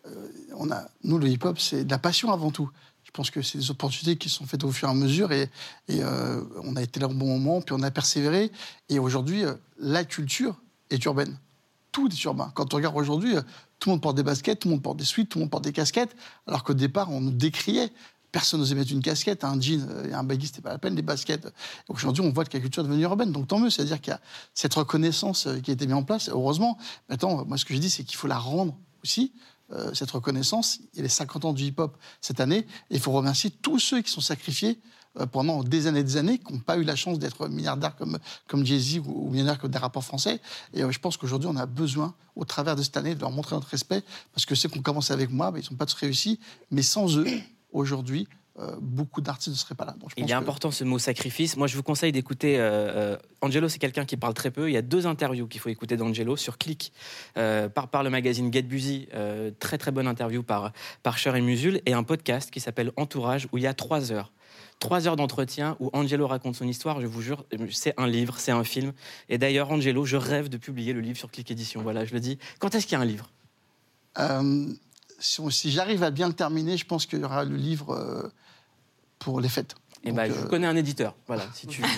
[0.06, 2.70] Euh, on a, nous, le hip-hop, c'est de la passion avant tout.
[3.02, 5.48] Je pense que c'est des opportunités qui sont faites au fur et à mesure et,
[5.90, 8.50] euh, on a été là au bon moment, puis on a persévéré.
[8.88, 11.36] Et aujourd'hui, euh, la culture est urbaine.
[11.92, 12.50] Tout est urbain.
[12.54, 13.42] Quand on regarde aujourd'hui, euh,
[13.84, 15.50] tout le monde porte des baskets, tout le monde porte des suites, tout le monde
[15.50, 17.92] porte des casquettes, alors qu'au départ, on nous décriait.
[18.32, 20.94] Personne n'osait mettre une casquette, un jean euh, et un baggy, c'était pas la peine,
[20.94, 21.44] des baskets.
[21.44, 23.68] Et Aujourd'hui, on voit que la culture est devenue urbaine, donc tant mieux.
[23.68, 24.22] C'est-à-dire qu'il y a
[24.54, 26.30] cette reconnaissance euh, qui a été mise en place.
[26.30, 26.78] Heureusement,
[27.10, 29.34] maintenant, moi, ce que je dis, c'est qu'il faut la rendre aussi,
[29.70, 30.78] euh, cette reconnaissance.
[30.94, 33.80] Il y a les 50 ans du hip-hop cette année, et il faut remercier tous
[33.80, 34.80] ceux qui sont sacrifiés
[35.30, 38.18] pendant des années et des années, qui n'ont pas eu la chance d'être milliardaires comme,
[38.48, 40.40] comme Jay-Z ou, ou millionnaires comme des rappeurs français.
[40.72, 43.30] Et euh, je pense qu'aujourd'hui, on a besoin, au travers de cette année, de leur
[43.30, 44.02] montrer notre respect,
[44.32, 46.40] parce que ceux qui ont commencé avec moi, ben, ils n'ont pas tous réussi,
[46.70, 47.26] mais sans eux,
[47.72, 48.26] aujourd'hui,
[48.60, 49.96] euh, beaucoup d'artistes ne seraient pas là.
[49.98, 51.56] Donc, je Il est que- important ce mot sacrifice.
[51.56, 52.56] Moi, je vous conseille d'écouter.
[52.58, 54.70] euh, euh, Angelo, c'est quelqu'un qui parle très peu.
[54.70, 56.92] Il y a deux interviews qu'il faut écouter d'Angelo sur Click,
[57.36, 59.08] euh, par, par le magazine Get Busy.
[59.14, 60.72] euh, très très bonne interview par,
[61.02, 61.80] par Cher et Musul.
[61.86, 64.32] Et un podcast qui s'appelle Entourage, où il y a trois heures.
[64.84, 67.00] Trois heures d'entretien où Angelo raconte son histoire.
[67.00, 68.92] Je vous jure, c'est un livre, c'est un film.
[69.30, 71.80] Et d'ailleurs, Angelo, je rêve de publier le livre sur Click Édition.
[71.80, 72.38] Voilà, je le dis.
[72.58, 73.30] Quand est-ce qu'il y a un livre?
[74.18, 74.66] Euh,
[75.20, 78.28] si j'arrive à bien le terminer, je pense qu'il y aura le livre euh,
[79.18, 79.74] pour les fêtes.
[80.02, 81.14] Eh ben, Donc, je euh, connais un éditeur.
[81.28, 81.82] Voilà, si tu.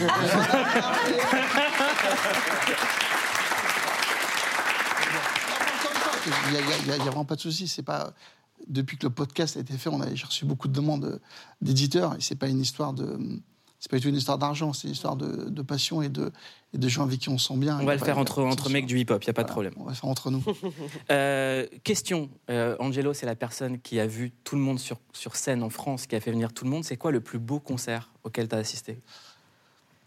[6.48, 7.66] Il n'y a vraiment pas de souci.
[7.66, 8.12] C'est pas
[8.66, 11.20] depuis que le podcast a été fait, on a j'ai reçu beaucoup de demandes
[11.60, 13.18] d'éditeurs et c'est pas une histoire de
[13.78, 16.32] c'est pas du tout une histoire d'argent, c'est une histoire de, de passion et de,
[16.72, 17.78] et de gens avec qui on se sent bien.
[17.78, 19.74] On va le faire entre, entre mecs du hip-hop, il n'y a pas de problème.
[19.76, 20.42] On va le faire entre nous.
[21.10, 25.36] Euh, question, euh, Angelo, c'est la personne qui a vu tout le monde sur, sur
[25.36, 26.84] scène en France, qui a fait venir tout le monde.
[26.84, 29.00] C'est quoi le plus beau concert auquel tu as assisté?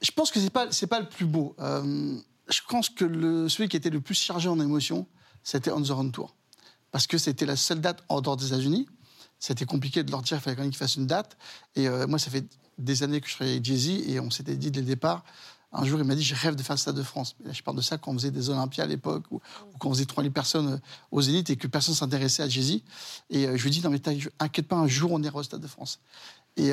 [0.02, 1.56] Je pense que c'est pas c'est pas le plus beau.
[1.60, 2.18] Euh,
[2.50, 5.08] je pense que le, celui qui était le plus chargé en émotion,
[5.44, 6.36] c'était On the Run Tour,
[6.92, 8.88] parce que c'était la seule date en dehors des États-Unis.
[9.40, 11.38] C'était compliqué de leur dire qu'il fallait quand même qu'ils fassent une date.
[11.76, 12.46] Et euh, moi, ça fait
[12.78, 15.24] des années que je travaille avec Jay-Z et on s'était dit dès le départ.
[15.72, 17.36] Un jour, il m'a dit Je rêve de faire le Stade de France.
[17.46, 19.90] Là, je parle de ça quand on faisait des Olympiades à l'époque ou, ou quand
[19.90, 20.78] on faisait 3000 personnes euh,
[21.12, 22.82] aux Zénith et que personne s'intéressait à Jay-Z.
[23.30, 24.02] Et euh, je lui ai dit Non, mais
[24.40, 26.00] inquiète pas, un jour, on ira au Stade de France.
[26.58, 26.72] Et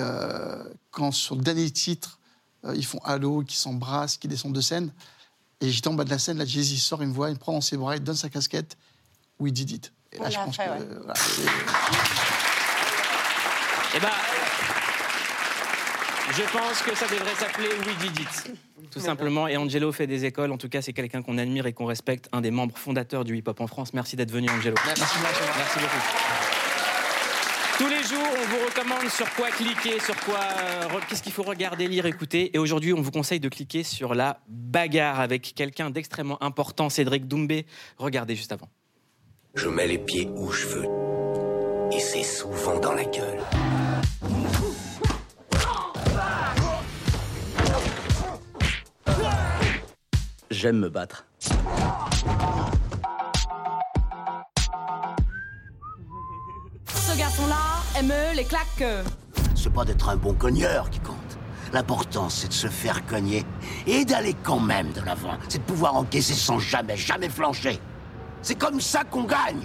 [0.91, 2.19] quand sur le dernier titre,
[2.75, 4.91] ils font Halo, qui s'embrassent, qui descendent de scène.
[5.61, 7.39] Et j'étais en bas de la scène, là, Jay-Z sort, il me voit, il me
[7.39, 8.77] prend dans ses bras, il donne sa casquette.
[9.39, 9.93] We did it.
[10.13, 10.71] Et là, On je l'a pense fait, que.
[10.71, 10.87] ouais.
[10.99, 11.43] voilà, c'est-
[13.97, 14.09] Eh ben,
[16.37, 18.53] je pense que ça devrait s'appeler We Did It,
[18.91, 19.49] tout simplement.
[19.49, 20.53] Et Angelo fait des écoles.
[20.53, 23.37] En tout cas, c'est quelqu'un qu'on admire et qu'on respecte, un des membres fondateurs du
[23.37, 23.93] hip-hop en France.
[23.95, 24.77] Merci d'être venu, Angelo.
[24.87, 26.03] Merci, Merci beaucoup.
[27.79, 31.43] Tous les jours, on vous recommande sur quoi cliquer, sur quoi, euh, qu'est-ce qu'il faut
[31.43, 32.51] regarder, lire, écouter.
[32.55, 37.29] Et aujourd'hui, on vous conseille de cliquer sur la bagarre avec quelqu'un d'extrêmement important, Cédric
[37.29, 37.67] Doumbé.
[37.99, 38.69] Regardez juste avant.
[39.57, 40.85] Je mets les pieds où je veux.
[41.91, 43.41] Et c'est souvent dans la gueule.
[50.51, 51.25] J'aime me battre.
[56.89, 57.57] Ce garçon-là
[57.99, 58.85] aime les claques.
[59.55, 61.17] C'est pas d'être un bon cogneur qui compte.
[61.73, 63.45] L'important, c'est de se faire cogner
[63.87, 65.39] et d'aller quand même de l'avant.
[65.49, 67.81] C'est de pouvoir encaisser sans jamais, jamais flancher.
[68.43, 69.63] C'est comme ça qu'on gagne.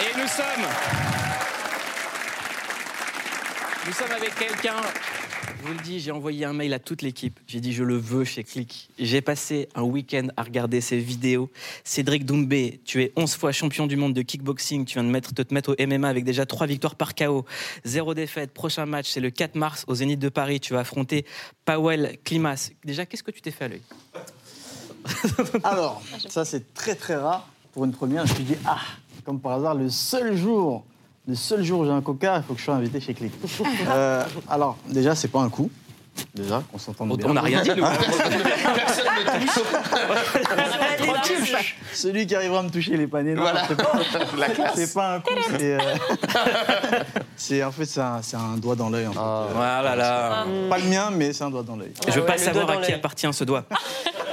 [0.00, 0.66] Et nous sommes.
[3.86, 4.76] Nous sommes avec quelqu'un.
[5.60, 7.40] Je vous le dis, j'ai envoyé un mail à toute l'équipe.
[7.46, 8.90] J'ai dit je le veux chez Click.
[8.98, 11.50] J'ai passé un week-end à regarder ses vidéos.
[11.82, 14.84] Cédric Doumbé, tu es 11 fois champion du monde de kickboxing.
[14.84, 17.44] Tu viens de mettre, te mettre au MMA avec déjà 3 victoires par KO.
[17.84, 18.52] Zéro défaite.
[18.52, 20.60] Prochain match, c'est le 4 mars au Zénith de Paris.
[20.60, 21.26] Tu vas affronter
[21.64, 22.70] Powell Klimas.
[22.84, 23.82] Déjà, qu'est-ce que tu t'es fait à l'œil?
[25.64, 27.46] Alors, ça c'est très très rare.
[27.72, 28.78] Pour une première, je me dis ah,
[29.24, 30.84] comme par hasard, le seul jour,
[31.26, 33.32] le seul jour où j'ai un coca, il faut que je sois invité chez Click.
[33.90, 35.70] Euh, alors, déjà, c'est pas un coup.
[36.34, 37.26] Déjà, qu'on s'entende On- bien.
[37.28, 37.76] on n'a rien dit, nous.
[37.84, 39.06] Personne
[41.00, 41.76] ne touche.
[41.92, 43.62] Celui qui arrivera à me toucher les paniers, non, Voilà.
[43.68, 43.92] c'est pas,
[44.74, 45.78] c'est pas un coup, c'est, euh,
[47.36, 49.06] c'est en fait c'est un, c'est un doigt dans l'œil.
[49.06, 49.18] en fait.
[49.54, 50.44] Voilà, là.
[50.68, 51.92] Pas le mien, mais c'est un doigt dans l'œil.
[52.08, 53.64] Je veux pas le savoir à qui appartient ce doigt.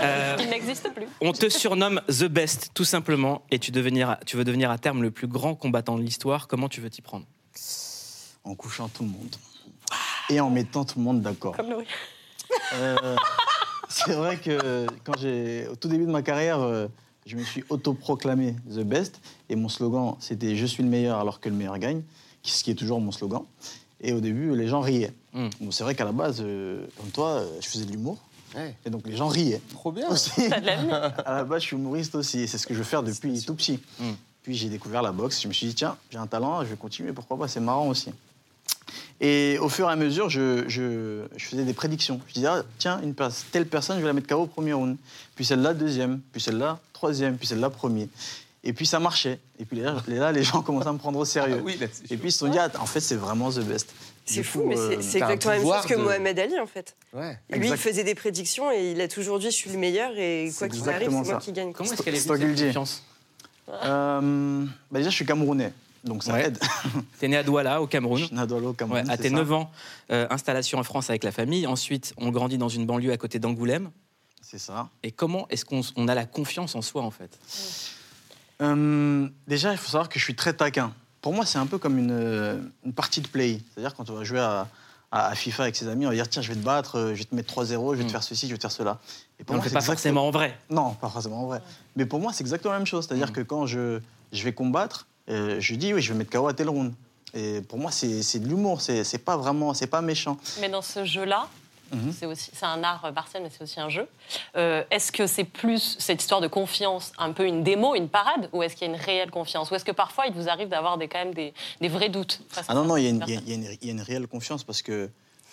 [0.01, 1.07] Euh, Il n'existe plus.
[1.21, 5.01] on te surnomme The Best, tout simplement, et tu, devenir, tu veux devenir à terme
[5.01, 6.47] le plus grand combattant de l'histoire.
[6.47, 7.25] Comment tu veux t'y prendre?
[8.43, 9.35] En couchant tout le monde
[10.29, 11.55] et en mettant tout le monde d'accord.
[11.55, 11.85] Comme Louis.
[12.73, 13.15] Euh,
[13.89, 16.87] c'est vrai que quand j'ai, au tout début de ma carrière, euh,
[17.25, 21.39] je me suis autoproclamé the best et mon slogan c'était je suis le meilleur alors
[21.39, 22.03] que le meilleur gagne,
[22.43, 23.43] ce qui est toujours mon slogan.
[24.01, 25.13] Et au début, les gens riaient.
[25.33, 25.47] Hmm.
[25.61, 28.17] Bon, c'est vrai qu'à la base, euh, comme toi, euh, je faisais de l'humour.
[28.55, 28.75] Ouais.
[28.85, 29.61] Et donc les gens riaient.
[29.71, 30.09] Trop bien.
[30.09, 30.31] Aussi.
[30.49, 31.13] T'as de l'avenir.
[31.25, 32.41] À la base, je suis humoriste aussi.
[32.41, 33.79] Et c'est ce que je veux faire depuis tout petit.
[33.99, 34.11] Mm.
[34.43, 35.41] Puis j'ai découvert la boxe.
[35.41, 37.11] Je me suis dit, tiens, j'ai un talent, je vais continuer.
[37.11, 38.11] Pourquoi pas C'est marrant aussi.
[39.21, 42.19] Et au fur et à mesure, je, je- je faisais des prédictions.
[42.27, 44.73] Je disais, ah, tiens, une place, telle personne, je vais la mettre KO au premier
[44.73, 44.97] round.
[45.35, 46.19] Puis celle-là, deuxième.
[46.31, 47.37] Puis celle-là, troisième.
[47.37, 48.09] Puis celle-là, premier.
[48.63, 49.39] Et puis ça marchait.
[49.59, 51.57] Et puis là, les gens commençaient à me prendre au sérieux.
[51.59, 51.77] Ah oui,
[52.09, 53.93] et puis ils se sont dit, ah, en fait, c'est vraiment the best.
[54.25, 56.59] C'est fou, coup, mais euh, c'est- un exactement la même chose que de- Mohamed Ali,
[56.59, 56.95] en fait.
[57.13, 57.37] Ouais.
[57.51, 60.51] Lui, il faisait des prédictions et il a toujours dit je suis le meilleur et
[60.57, 61.71] quoi qu'il arrive, c'est moi qui gagne.
[61.73, 63.03] Comment est-ce qu'elle est cette confiance
[63.69, 65.71] Euh, bah déjà, je suis camerounais.
[66.03, 66.45] Donc ça Ouais.
[66.45, 66.59] aide.
[67.19, 68.19] T'es né à Douala, au Cameroun.
[68.19, 69.35] Je suis né à Douala, au Cameroun, Ouais, à tes ça.
[69.35, 69.71] 9 ans,
[70.11, 71.65] euh, installation en France avec la famille.
[71.65, 73.89] Ensuite, on grandit dans une banlieue à côté d'Angoulême.
[74.41, 74.89] C'est ça.
[75.01, 77.39] Et comment est-ce qu'on on a la confiance en soi, en fait?
[78.61, 80.93] Euh, déjà, il faut savoir que je suis très taquin.
[81.25, 83.59] Pour moi, c'est un peu comme une, euh, une partie de play.
[83.73, 84.67] C'est-à-dire quand on va jouer à,
[85.11, 87.13] à- à FIFA avec ses amis, on va dire tiens, je vais te battre, euh,
[87.15, 88.99] je vais te mettre 3-0, je vais te faire ceci, je vais te faire cela.
[89.39, 90.55] Et fait c'est pas exactement- forcément en vrai.
[90.69, 91.63] Non, pas forcément en vrai.
[91.95, 93.07] Mais pour moi, c'est exactement la même chose.
[93.07, 93.99] C'est-à-dire que quand je,
[94.31, 96.93] je vais combattre, euh, je dis oui, je vais mettre KO à tel round.
[97.33, 98.81] Et pour moi, c'est c'est de l'humour.
[98.81, 100.37] C'est c'est pas vraiment, c'est pas méchant.
[100.61, 101.47] Mais dans ce jeu-là,
[101.95, 102.13] Mhm.
[102.13, 104.07] c'est aussi c'est un art martial, mais c'est aussi un jeu.
[104.55, 108.49] Euh, est-ce que c'est plus cette histoire de confiance, un peu une démo, une parade,
[108.53, 109.71] ou est-ce qu'il y a une réelle confiance?
[109.71, 112.41] Ou est-ce que parfois il vous arrive d'avoir des, quand même des, des vrais doutes
[112.67, 113.77] Ah non, non, il y, a une- certaines il y a- il y a une-
[113.81, 115.09] il y a une réelle confiance parce que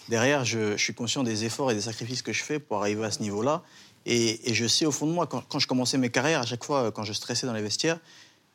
[0.09, 3.05] derrière, je, je suis conscient des efforts et des sacrifices que je fais pour arriver
[3.05, 3.63] à ce niveau-là.
[4.05, 6.47] Et, et je sais au fond de moi, quand, quand je commençais mes carrières, à
[6.47, 7.99] chaque fois, quand je stressais dans les vestiaires,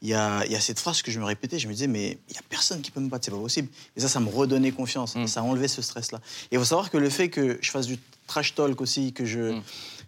[0.01, 1.57] il y a, il y a cette phrase que je me répétais.
[1.60, 3.67] Je me disais, mais il n'y a personne qui peut me battre, c'est pas possible.
[3.95, 5.15] Et ça, ça me redonnait confiance.
[5.15, 6.19] Et ça enlevait ce stress-là.
[6.51, 9.25] Et il faut savoir que le fait que je fasse du trash talk aussi, que
[9.25, 9.57] je,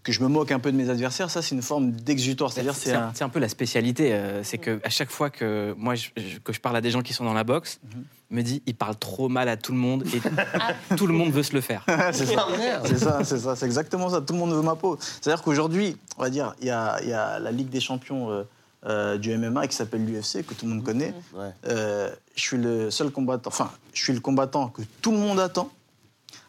[0.03, 2.51] que je me moque un peu de mes adversaires, ça, c'est une forme d'exutoire.
[2.53, 3.11] C'est-à-dire, c'est C'est un.
[3.15, 4.13] c'est un peu la spécialité.
[4.13, 6.91] euh, c'est que à chaque fois que moi je, je- que je parle à des
[6.91, 7.79] gens qui sont dans la boxe,
[8.29, 10.21] me dit ils parlent trop mal à tout le monde et
[10.97, 11.83] tout le monde veut se le faire.
[12.13, 12.47] c'est ça,
[12.85, 14.21] c'est ça, c'est ça, c'est exactement ça.
[14.21, 14.97] Tout le monde veut ma peau.
[15.01, 18.45] C'est-à-dire qu'aujourd'hui, on va dire, il y a, il y a la Ligue des champions
[18.85, 21.13] euh, du MMA qui s'appelle l'UFC, que tout le monde connaît.
[21.33, 21.49] Ouais.
[21.67, 25.39] Euh, je suis le seul combattant, enfin, je suis le combattant que tout le monde
[25.39, 25.69] attend,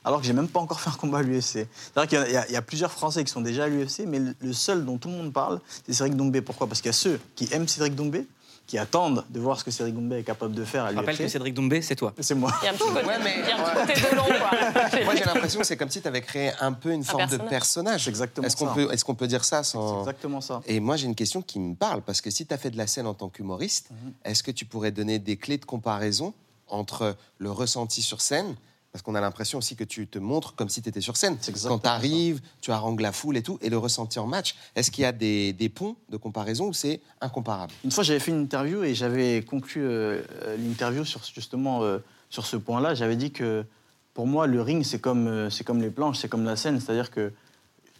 [0.04, 1.66] alors que j'ai même pas encore fait un combat à l'UFC.
[1.92, 4.84] C'est-à-dire qu'il y y, a- plusieurs Français qui sont déjà à l'UFC, mais le, seul
[4.84, 6.40] dont tout le monde parle, c'est Cédric Doumbé.
[6.40, 6.66] Pourquoi?
[6.68, 8.26] Parce qu'il y a ceux qui aiment Cédric Doumbé,
[8.70, 11.18] qui attendent de voir ce que Cédric Doumbé est capable de faire à Je rappelle
[11.18, 11.26] que.
[11.26, 12.14] Cédric Doumbé, c'est toi.
[12.20, 12.52] C'est moi.
[12.62, 14.16] Il y a un petit côté, Ouais, mais- il y a un petit côté de
[14.16, 15.00] long, quoi.
[15.04, 17.36] Moi, j'ai l'impression que c'est comme si tu avais créé un peu une forme de
[17.36, 18.06] personnage.
[18.06, 18.74] exactement Est-ce qu'on ça.
[18.74, 19.98] peut, est qu'on peut dire ça C'est sans.
[19.98, 20.62] exactement ça.
[20.68, 22.78] Et moi, j'ai une question qui me parle, parce que si tu as fait de
[22.78, 24.12] la scène en tant qu'humoriste, Mhm.
[24.24, 26.32] est-ce que tu pourrais donner des clés de comparaison
[26.68, 28.54] entre le ressenti sur scène
[28.92, 31.38] parce qu'on a l'impression aussi que tu te montres comme si tu étais sur scène.
[31.62, 34.56] Quand tu arrives, tu harangues la foule et tout, et le ressenti en match.
[34.74, 37.72] Est-ce qu'il y a des, des ponts de comparaison ou c'est incomparable?
[37.84, 41.98] Une fois, j'avais fait une interview et j'avais conclu euh, euh, l'interview sur justement euh,
[42.30, 42.94] sur ce point-là.
[42.94, 43.64] J'avais dit que
[44.12, 46.80] pour moi, le ring, c'est comme, euh, c'est comme les planches, c'est comme la scène.
[46.80, 47.32] C'est-à-dire que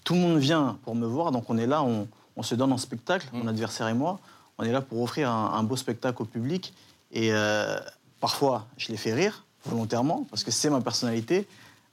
[0.03, 2.72] tout le monde vient pour me voir, donc on est là, on, on se donne
[2.72, 4.18] en spectacle, mon adversaire et moi.
[4.59, 6.74] On est là pour offrir un, un beau spectacle au public.
[7.12, 7.33] Et
[8.20, 11.46] parfois, je les fais rire volontairement parce que c'est ma personnalité.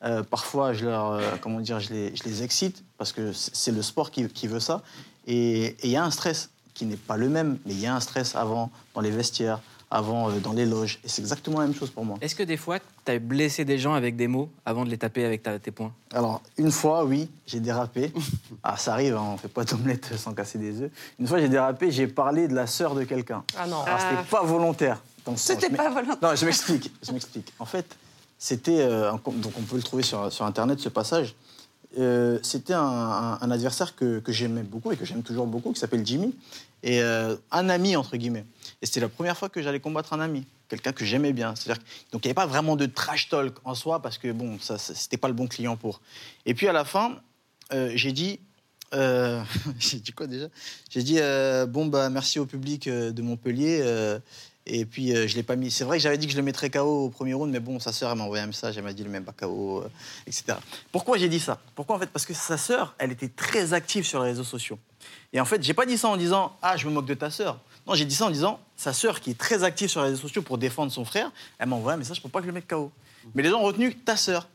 [0.04, 3.72] Euh, parfois, je, leur, euh, comment dire, je, les, je les excite parce que c'est
[3.72, 4.84] le sport qui, qui veut ça.
[5.26, 7.96] Et il y a un stress qui n'est pas le même, mais il y a
[7.96, 11.00] un stress avant dans les vestiaires, avant euh, dans les loges.
[11.04, 12.18] Et c'est exactement la même chose pour moi.
[12.22, 14.98] Est-ce que des fois, tu as blessé des gens avec des mots avant de les
[15.00, 15.92] taper avec ta- tes poings?
[16.14, 18.14] Alors, une fois, oui, j'ai dérapé.
[18.64, 20.92] Ah, ça arrive, hein, on fait pas d'omelette sans casser des œufs.
[21.20, 23.44] Une fois, j'ai dérapé, j'ai parlé de la sœur de quelqu'un.
[23.58, 23.82] Ah non.
[23.84, 25.02] Alors, c'était pas volontaire.
[25.36, 26.18] C'était pas volontaire.
[26.22, 26.92] Non, je m'explique.
[27.06, 27.52] Je m'explique.
[27.60, 27.86] En fait,
[28.38, 31.36] c'était euh, donc on peut le trouver sur, sur internet ce passage.
[31.98, 35.72] Euh, c'était un, un- un adversaire que, que j'aimais beaucoup et que j'aime toujours beaucoup,
[35.74, 36.36] qui s'appelle Jimmy,
[36.84, 38.46] et euh, un ami entre guillemets.
[38.82, 41.56] Et c'était la première fois que j'allais combattre un ami, quelqu'un que j'aimais bien.
[41.56, 44.60] C'est-à-dire, donc il n'y avait pas vraiment de trash talk en soi parce que bon,
[44.60, 46.02] ça, ça- c'était pas le bon client pour.
[46.46, 47.16] Et puis à la fin,
[47.72, 48.40] j'ai dit,
[49.80, 50.48] j'ai dit quoi déjà?
[50.90, 51.20] J'ai dit
[51.70, 53.82] bon bah merci au public de Montpellier
[54.68, 55.72] et puis euh, je l'ai pas mis.
[55.72, 57.80] C'est vrai que j'avais dit que je le mettrais KO au premier round, mais bon
[57.80, 59.90] sa sœur elle m'a envoyé un message, elle m'a dit le même pas KO, euh,
[60.28, 60.58] etc.
[60.92, 61.60] Pourquoi j'ai dit ça?
[61.76, 62.08] Pourquoi en fait?
[62.10, 64.78] Parce que sa sœur, elle était très active sur les réseaux sociaux.
[65.34, 67.30] Et en fait, j'ai pas dit ça en disant ah je me moque de ta
[67.32, 67.60] sœur.
[67.88, 70.22] Non, j'ai dit ça en disant sa sœur qui est très active sur les réseaux
[70.22, 72.54] sociaux pour défendre son frère, elle m'a envoyé un message pour pas que je le
[72.54, 72.92] mette KO.
[73.36, 74.48] Mais les gens ont retenu ta sœur.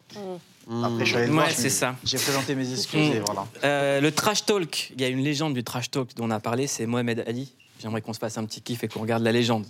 [0.70, 1.96] Après, je suis allé le voir, Ouais, je c'est ça.
[2.04, 3.24] J'ai présenté mes excuses et Mm.
[3.24, 3.46] voilà.
[3.64, 6.38] Euh, le trash talk, il y a une légende du trash talk dont on a
[6.40, 7.52] parlé, c'est Mohamed Ali.
[7.80, 9.66] J'aimerais qu'on se fasse un petit kiff et qu'on regarde la légende.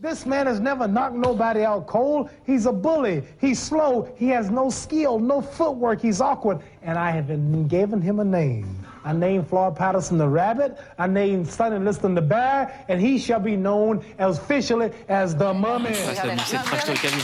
[0.00, 2.30] This man has never knocked nobody out cold.
[2.46, 3.22] He's a bully.
[3.38, 4.08] He's slow.
[4.16, 6.00] He has no skill, no footwork.
[6.00, 6.60] He's awkward.
[6.82, 8.78] And I have been given him a name.
[9.04, 10.78] I named Floyd Patterson the rabbit.
[10.98, 12.72] I named Sonny Liston the bear.
[12.88, 15.92] And he shall be known as officially as the mummy.
[15.92, 17.22] Ça, c'est c'est le trash talk à lui.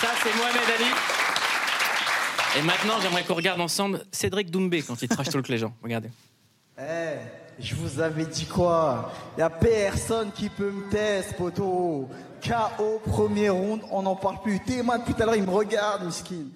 [0.00, 0.90] Ça, c'est Mohamed Ali.
[2.56, 5.74] Et maintenant, j'aimerais qu'on regarde ensemble Cédric Doumbé quand il trash talk les gens.
[5.82, 6.08] Regardez.
[6.78, 7.16] Eh,
[7.58, 9.12] je vous avais dit quoi?
[9.38, 12.08] Y a personne qui peut me tester, poteau.
[12.42, 14.60] KO premier round, on n'en parle plus.
[14.60, 16.46] Théma tout à l'heure, il me regarde, miskin.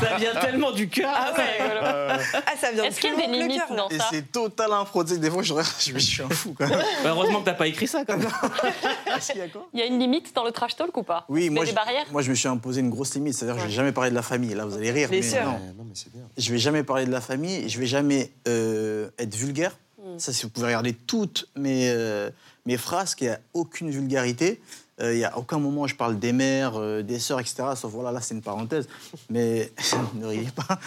[0.00, 1.10] Ça vient tellement du cœur.
[1.12, 2.18] Ah ouais, voilà.
[2.34, 4.72] Ah, ça vient Est-ce qu'il y a des limites cœur, dans Et ça c'est total
[4.72, 5.04] impro.
[5.04, 5.54] Tu sais, Des fois, je,
[5.98, 6.78] suis un fou quand même.
[7.02, 8.28] Bah, heureusement que t'as pas écrit ça quand même.
[9.72, 11.24] Il y a une limite dans le trash talk ou pas?
[11.28, 12.06] Oui, moi je, des barrières?
[12.10, 13.34] moi je me suis imposé une grosse limite.
[13.34, 14.54] C'est-à-dire que je vais jamais parler de la famille.
[14.54, 15.08] Là, vous allez rire.
[15.10, 15.46] Les mais sœurs.
[15.46, 15.58] non.
[15.78, 16.22] Non, mais c'est bien.
[16.36, 17.68] Je vais jamais parler de la famille.
[17.68, 19.76] Je vais jamais euh, être vulgaire.
[19.98, 20.18] Mm.
[20.18, 22.30] Ça, si vous pouvez regarder toutes mes, euh,
[22.66, 24.60] mes phrases, qu'il n'y a aucune vulgarité.
[25.00, 27.64] Euh, Il n'y a aucun moment où je parle des mères, euh, des sœurs, etc.
[27.76, 28.88] Sauf voilà, là, c'est une parenthèse.
[29.30, 29.72] Mais
[30.14, 30.78] ne riez pas.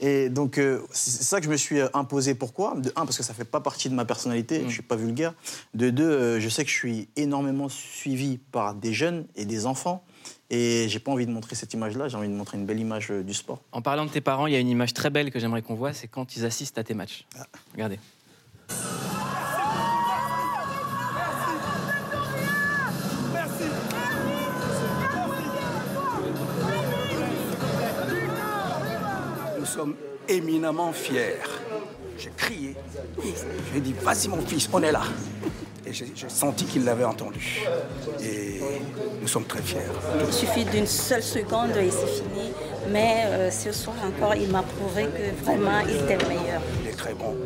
[0.00, 2.34] Et donc, euh, c'est ça que je me suis euh, imposé.
[2.34, 2.74] Pourquoi?
[2.76, 4.62] De un, parce que ça fait pas partie de ma personnalité.
[4.66, 5.34] Je suis pas vulgaire.
[5.74, 9.66] De deux, euh, je sais que je suis énormément suivi par des jeunes et des
[9.66, 10.02] enfants.
[10.52, 12.08] Et j'ai pas envie de montrer cette image-là.
[12.08, 13.60] J'ai envie de montrer une belle image euh, du sport.
[13.72, 15.74] En parlant de tes parents, il y a une image très belle que j'aimerais qu'on
[15.74, 17.26] voit, c'est quand ils assistent à tes matchs.
[17.74, 17.98] Regardez.
[29.70, 29.94] Sommes
[30.28, 31.38] éminemment fiers.
[32.18, 32.74] J'ai crié.
[33.72, 35.02] J'ai dit, vas-y mon fils, on est là.
[35.86, 37.62] Et j'ai senti qu'il l'avait entendu.
[38.20, 38.60] Et
[39.20, 39.80] nous sommes très fiers.
[40.26, 42.52] Il suffit d'une seule seconde et c'est fini.
[42.90, 46.60] Mais euh, ce soir encore, il m'a prouvé que vraiment, il était le meilleur.
[46.82, 47.36] Il est très bon.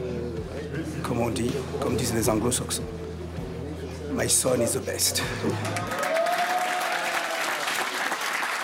[1.02, 2.82] Comme on dit, comme disent les anglo-saxons.
[4.14, 5.22] My son is the best.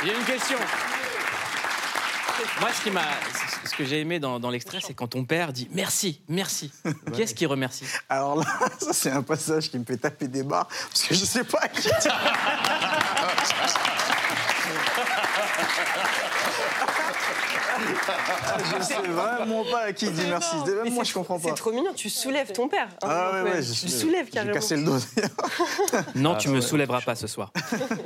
[0.02, 0.58] J'ai une question.
[2.60, 3.02] Moi, ce, qui m'a,
[3.64, 6.70] ce que j'ai aimé dans, dans l'extrait, c'est quand ton père dit merci, merci.
[7.14, 7.86] Qui est-ce qui remercie?
[8.08, 8.44] Alors là,
[8.78, 11.60] ça c'est un passage qui me fait taper des barres parce que je sais pas
[11.62, 11.88] à qui.
[18.78, 20.56] je sais vraiment pas à qui dire merci.
[20.84, 21.48] Même moi, je comprends pas.
[21.48, 22.88] C'est trop mignon, tu soulèves ton père.
[23.02, 23.08] hein.
[23.08, 24.98] Ah ouais, ouais, je tu soulèves J'ai le dos.
[26.14, 26.60] Non, Ah, tu me ouais.
[26.60, 27.52] soulèveras pas ce soir.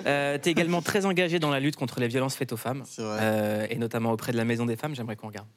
[0.06, 2.84] Euh, tu es également très engagé dans la lutte contre les violences faites aux femmes,
[2.98, 4.94] euh, et notamment auprès de la Maison des femmes.
[4.94, 5.48] J'aimerais qu'on regarde.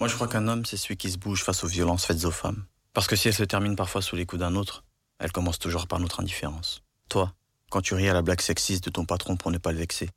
[0.00, 2.30] Moi, je crois qu'un homme, c'est celui qui se bouge face aux violences faites aux
[2.30, 2.64] femmes.
[2.92, 4.84] Parce que si elles se terminent parfois sous les coups d'un autre,
[5.18, 6.82] elles commencent toujours par notre indifférence.
[7.08, 7.32] Toi,
[7.74, 10.08] quand tu ris à la blague sexiste de ton patron pour ne pas le vexer,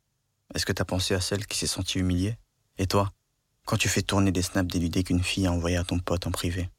[0.54, 2.36] est-ce que t'as pensé à celle qui s'est sentie humiliée?
[2.76, 3.12] Et toi,
[3.64, 6.30] quand tu fais tourner des snaps déludés qu'une fille a envoyés à ton pote en
[6.30, 6.70] privé,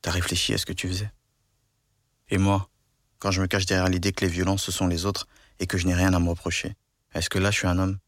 [0.00, 1.10] t'as réfléchi à ce que tu faisais?
[2.28, 2.68] Et moi,
[3.18, 5.26] quand je me cache derrière l'idée que les violences, ce sont les autres
[5.58, 6.76] et que je n'ai rien à me reprocher,
[7.14, 7.98] est-ce que là, je suis un homme?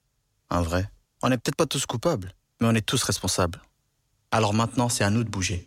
[0.51, 0.89] Un vrai?
[1.21, 3.61] On n'est peut-être pas tous coupables, mais on est tous responsables.
[4.31, 5.67] Alors maintenant, c'est à nous de bouger.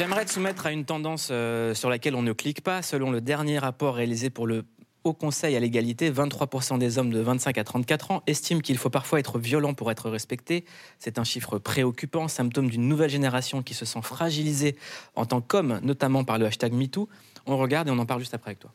[0.00, 2.80] J'aimerais te soumettre à une tendance euh, sur laquelle on ne clique pas.
[2.80, 4.64] Selon le dernier rapport réalisé pour le
[5.04, 8.88] Haut Conseil à l'égalité, 23% des hommes de 25 à 34 ans estiment qu'il faut
[8.88, 10.64] parfois être violent pour être respecté.
[10.98, 14.74] C'est un chiffre préoccupant, symptôme d'une nouvelle génération qui se sent fragilisée
[15.16, 17.06] en tant qu'homme, notamment par le hashtag MeToo.
[17.44, 18.70] On regarde et on en parle juste après avec toi.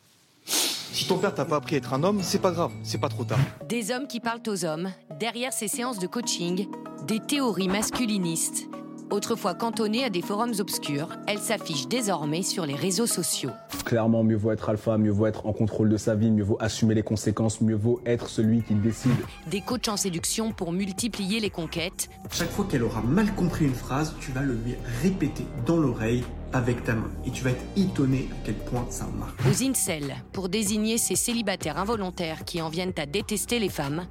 [0.45, 3.09] Si ton père t'a pas appris à être un homme, c'est pas grave, c'est pas
[3.09, 3.39] trop tard.
[3.67, 6.67] Des hommes qui parlent aux hommes, derrière ces séances de coaching,
[7.07, 8.67] des théories masculinistes.
[9.11, 13.51] Autrefois cantonnées à des forums obscurs, elles s'affichent désormais sur les réseaux sociaux.
[13.85, 16.57] Clairement, mieux vaut être alpha, mieux vaut être en contrôle de sa vie, mieux vaut
[16.59, 19.11] assumer les conséquences, mieux vaut être celui qui décide.
[19.47, 22.09] Des coachs en séduction pour multiplier les conquêtes.
[22.31, 26.23] Chaque fois qu'elle aura mal compris une phrase, tu vas le lui répéter dans l'oreille
[26.53, 27.11] avec ta main.
[27.25, 29.33] Et tu vas être étonné à quel point ça marche.
[29.47, 34.05] Aux incels pour désigner ces célibataires involontaires qui en viennent à détester les femmes.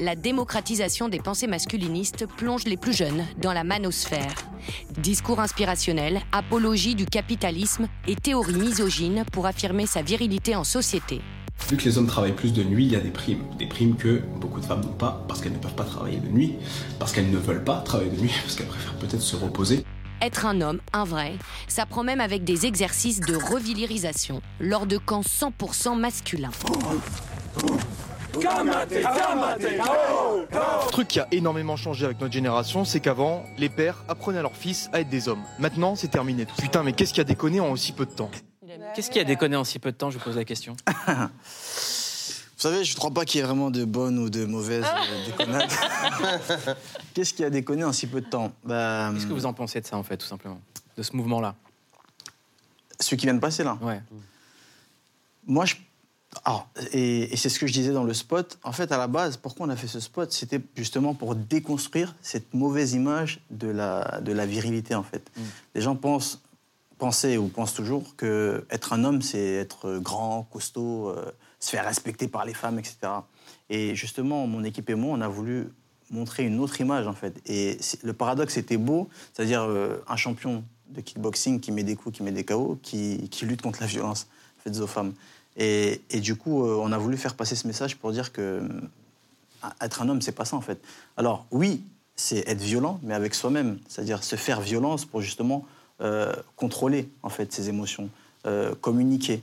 [0.00, 4.34] La démocratisation des pensées masculinistes plonge les plus jeunes dans la manosphère.
[4.98, 11.20] Discours inspirationnel, apologie du capitalisme et théorie misogyne pour affirmer sa virilité en société.
[11.68, 13.44] Vu que les hommes travaillent plus de nuit, il y a des primes.
[13.58, 16.28] Des primes que beaucoup de femmes n'ont pas parce qu'elles ne peuvent pas travailler de
[16.28, 16.54] nuit,
[16.98, 19.84] parce qu'elles ne veulent pas travailler de nuit, parce qu'elles préfèrent peut-être se reposer.
[20.22, 21.34] Être un homme, un vrai,
[21.68, 26.50] ça prend même avec des exercices de revilirisation lors de camps 100% masculins.
[30.52, 34.42] Le truc qui a énormément changé avec notre génération, c'est qu'avant, les pères apprenaient à
[34.42, 35.42] leurs fils à être des hommes.
[35.58, 36.46] Maintenant, c'est terminé.
[36.58, 38.30] Putain, mais qu'est-ce qui a déconné en aussi peu de temps
[38.94, 40.76] Qu'est-ce qui a déconné en si peu de temps Je vous pose la question.
[42.60, 44.84] Vous savez, je ne crois pas qu'il y ait vraiment de bonnes ou de mauvaises
[44.84, 45.70] euh, déconnades.
[47.14, 49.80] Qu'est-ce qui a déconné en si peu de temps bah, Qu'est-ce que vous en pensez
[49.80, 50.60] de ça, en fait, tout simplement
[50.94, 51.54] De ce mouvement-là?
[52.98, 54.02] Celui qui vient de passer, là Ouais.
[55.46, 55.76] Moi, je.
[56.44, 58.58] Alors, et, et c'est ce que je disais dans le spot.
[58.62, 62.14] En fait, à la base, pourquoi on a fait ce spot C'était justement pour déconstruire
[62.22, 65.30] cette mauvaise image de la, de la virilité, en fait.
[65.74, 66.40] Les gens pensent,
[66.98, 71.84] pensaient ou pensent toujours que être un homme, c'est être grand, costaud, euh, se faire
[71.84, 72.96] respecter par les femmes, etc.
[73.68, 75.68] Et justement, mon équipe et moi, on a voulu
[76.10, 77.40] montrer une autre image, en fait.
[77.46, 82.16] Et le paradoxe était beau, c'est-à-dire euh, un champion de kickboxing qui met des coups,
[82.16, 85.12] qui met des KO, qui, qui lutte contre la violence faite aux femmes.
[85.56, 89.68] Et, du coup, euh, on a voulu faire passer ce message pour dire que euh,
[89.80, 90.80] être un homme, c'est pas ça, en fait.
[91.16, 91.82] Alors, oui,
[92.16, 95.66] c'est être violent, mais avec soi-même, c'est-à-dire se faire violence pour justement
[96.00, 98.08] euh, contrôler, en fait, ses émotions,
[98.80, 99.42] communiquer.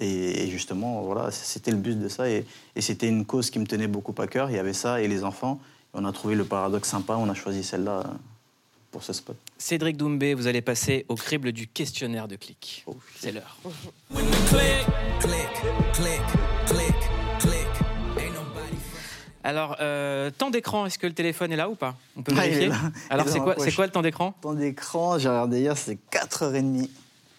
[0.00, 2.28] Et, justement, voilà, c'était le but de ça.
[2.28, 2.44] Et,
[2.76, 4.50] et c'était une cause qui me tenait beaucoup à cœur.
[4.50, 5.60] Il y avait ça et les enfants.
[5.94, 7.16] On a trouvé le paradoxe sympa.
[7.16, 8.04] On a choisi celle-là
[8.90, 9.36] pour ce spot.
[9.58, 12.84] Cédric Doumbé, vous allez passer au crible du questionnaire de clic.
[13.18, 13.56] C'est l'heure.
[19.44, 21.94] Alors, euh, temps d'écran, est-ce que le téléphone est là ou pas?
[22.16, 22.92] On peut Ah, il est vérifier là.
[23.08, 24.34] Alors, c'est quoi, quoi le temps d'écran?
[24.40, 26.88] Temps d'écran, j'ai regardé hier, c'est 4h30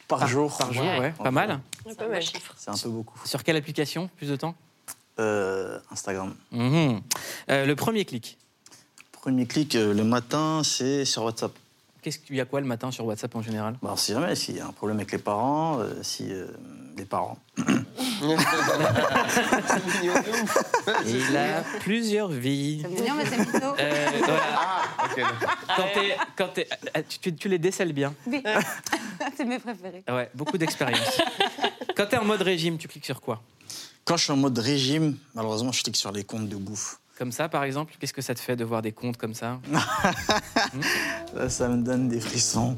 [0.07, 0.55] par jour.
[0.57, 1.59] Par jour, ouais, pas mal.
[1.97, 2.55] pas mal chiffre.
[2.57, 3.19] C'est un peu beaucoup.
[3.25, 4.09] Sur quelle application?
[4.17, 4.55] Plus de temps?
[5.19, 6.33] Euh, Instagram.
[6.51, 7.01] Mhm.
[7.49, 8.37] Euh, Le premier clic.
[9.21, 11.51] Premier clic euh, le matin, c'est sur WhatsApp.
[12.01, 13.75] Qu'est-ce qu'il y a quoi le matin sur WhatsApp en général?
[13.81, 16.47] Bah, si jamais, s'il y a un problème avec les parents, euh, si euh,
[16.97, 17.37] les parents.
[21.05, 22.81] Il a plusieurs vies.
[22.83, 23.75] C'est mignon, mais c'est mytho.
[23.79, 24.81] Euh, voilà.
[25.75, 26.67] Quand t'es- quand t'es-
[27.09, 28.13] tu, tu- tu les décèles bien.
[28.27, 28.41] Oui.
[29.37, 30.03] c'est mes préférés.
[30.09, 31.19] Ouais, beaucoup d'expérience.
[31.95, 33.41] Quand tu es en mode régime, tu cliques sur quoi?
[34.05, 36.99] Quand je suis en mode régime, malheureusement, je clique sur les comptes de bouffe.
[37.19, 39.59] Comme ça, par exemple Qu'est-ce que ça te fait de voir des comptes comme ça
[41.49, 42.77] ça me donne des frissons.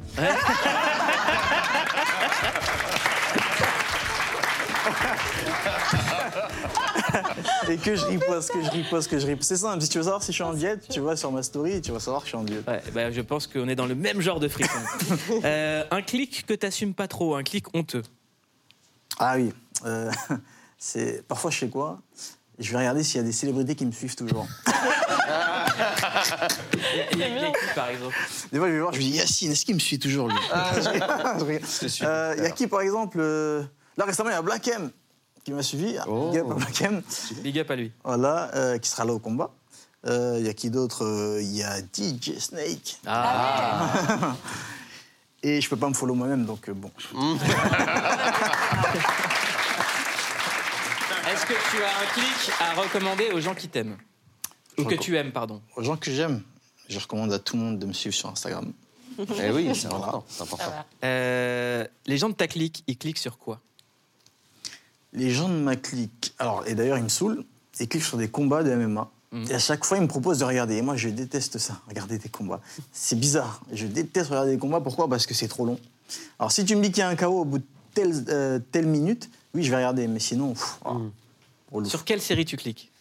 [7.70, 9.50] Et que je riposte, que je riposte, que je riposte.
[9.50, 11.44] C'est simple, si tu veux savoir si je suis en diète, tu vas sur ma
[11.44, 12.68] story et tu vas savoir que je suis en diète.
[12.68, 14.80] Ouais, bah, je pense qu'on est dans le même genre de frisson.
[15.44, 18.04] Euh, un clic que t'assumes pas trop, un clic honteux.
[19.20, 19.54] Ah oui,
[19.86, 20.12] euh,
[20.78, 22.00] c'est parfois je sais quoi?
[22.62, 24.48] Je vais regarder s'il y a des célébrités qui me suivent toujours.
[27.14, 28.16] Il y a- il y a qui, par exemple
[28.52, 30.38] Des fois, je vais voir, je me dis Yacine, est-ce qu'il me suit toujours lui?
[30.52, 30.72] Ah.
[32.04, 33.64] Euh, Il y a qui, par exemple euh,
[33.98, 34.92] Là récemment, il y a Black M
[35.44, 35.94] qui m'a suivi.
[35.94, 37.02] Big up à Black M.
[37.42, 37.92] Big up à lui.
[38.04, 39.50] Voilà, euh, qui sera là au combat.
[40.06, 42.98] Euh, Il y a qui d'autre Il y a DJ Snake.
[43.08, 43.90] Ah.
[45.44, 46.92] Et je peux pas me follow moi-même, donc bon.
[51.42, 53.98] Est-ce que tu as un clic à recommander aux gens qui t'aiment
[54.78, 55.60] Ou que tu aimes, pardon.
[55.76, 56.44] Aux gens que j'aime,
[56.88, 58.72] je recommande à tout le monde de me suivre sur Instagram.
[59.42, 60.24] Eh oui, c'est important.
[61.04, 63.60] Euh, les gens de ta clique, ils cliquent sur quoi
[65.14, 67.44] Les gens de ma clique, alors, et d'ailleurs, ils me saoulent,
[67.80, 69.10] ils cliquent sur des combats de MMA.
[69.50, 70.76] Et à chaque fois, ils me proposent de regarder.
[70.76, 72.62] Et moi, je déteste ça, regarder des combats.
[72.92, 73.62] C'est bizarre.
[73.72, 74.82] Je déteste regarder des combats.
[74.82, 75.10] Pourquoi?
[75.10, 75.80] Parce que c'est trop long.
[76.38, 78.60] Alors, si tu me dis qu'il y a un KO au bout de telle, euh,
[78.72, 80.08] telle minute, oui, je vais regarder.
[80.08, 80.98] Mais sinon, pff, ah,
[81.72, 81.90] relou.
[81.90, 82.92] Sur quelle série tu cliques?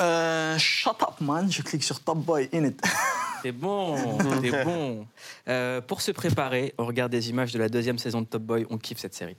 [0.00, 1.50] Euh, shut up, man.
[1.50, 2.80] Je clique sur Top Boy in it.
[3.42, 5.06] C'est bon, c'est bon.
[5.46, 8.66] Euh, pour se préparer, on regarde des images de la deuxième saison de Top Boy.
[8.70, 9.36] On kiffe cette série.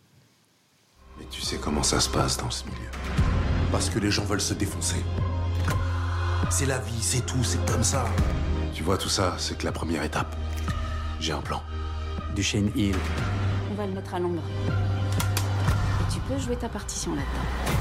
[1.19, 2.89] Mais tu sais comment ça se passe dans ce milieu.
[3.69, 5.03] Parce que les gens veulent se défoncer.
[6.49, 8.05] C'est la vie, c'est tout, c'est comme ça.
[8.73, 10.33] Tu vois, tout ça, c'est que la première étape.
[11.19, 11.61] J'ai un plan.
[12.33, 12.95] Duchesne Hill.
[13.71, 14.43] On va le mettre à l'ombre.
[16.17, 17.77] Tu peux jouer ta partition là-dedans.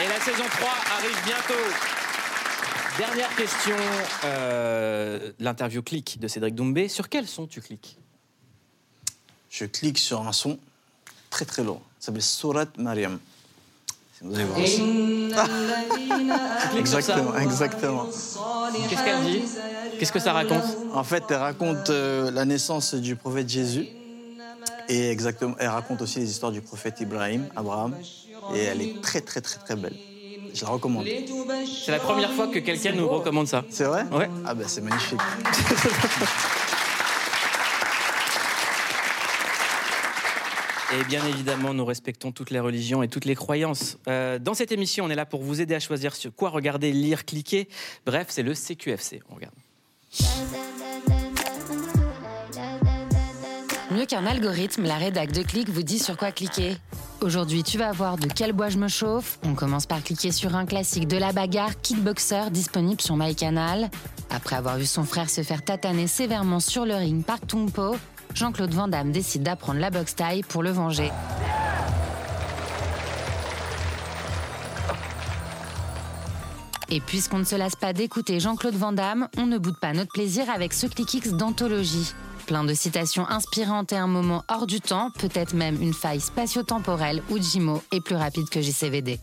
[0.00, 1.64] Et la saison 3 arrive bientôt.
[2.98, 3.74] Dernière question,
[4.26, 6.86] euh, l'interview clic de Cédric Doumbé.
[6.86, 7.98] Sur quel son tu cliques?
[9.50, 10.56] Je clique sur un son
[11.30, 11.82] très très lourd.
[11.98, 13.18] Ça s'appelle Surat Mariam.
[14.20, 14.68] Vous allez voir
[15.34, 16.78] ça?
[16.78, 18.06] exactement, exactement.
[18.88, 19.42] Qu'est-ce qu'elle dit?
[19.98, 20.62] Qu'est-ce que ça raconte?
[20.92, 23.88] En fait, elle raconte euh, la naissance du prophète Jésus.
[24.88, 27.96] Et exactement, elle raconte aussi les histoires du prophète Ibrahim, Abraham.
[28.54, 29.96] Et elle est très, très, très, très belle.
[30.52, 31.06] Je la recommande.
[31.84, 33.64] C'est la première fois que quelqu'un nous recommande ça.
[33.70, 34.30] C'est vrai Ouais.
[34.46, 35.18] Ah ben c'est magnifique.
[40.92, 43.98] Et bien évidemment, nous respectons toutes les religions et toutes les croyances.
[44.06, 46.92] Euh, dans cette émission, on est là pour vous aider à choisir sur quoi regarder,
[46.92, 47.68] lire, cliquer.
[48.06, 49.20] Bref, c'est le CQFC.
[49.28, 49.54] On regarde.
[53.90, 56.76] Mieux qu'un algorithme, la rédac de Click vous dit sur quoi cliquer.
[57.20, 59.38] Aujourd'hui, tu vas voir de quel bois je me chauffe.
[59.44, 63.90] On commence par cliquer sur un classique de la bagarre, Kickboxer, disponible sur MyCanal.
[64.30, 67.96] Après avoir vu son frère se faire tataner sévèrement sur le ring par Tungpo,
[68.34, 71.10] Jean-Claude Van Damme décide d'apprendre la boxe taille pour le venger.
[76.88, 80.12] Et puisqu'on ne se lasse pas d'écouter Jean-Claude Van Damme, on ne boude pas notre
[80.12, 82.14] plaisir avec ce ClickX d'anthologie.
[82.46, 87.22] Plein de citations inspirantes et un moment hors du temps, peut-être même une faille spatio-temporelle
[87.30, 89.18] où Jimo est plus rapide que JCVD.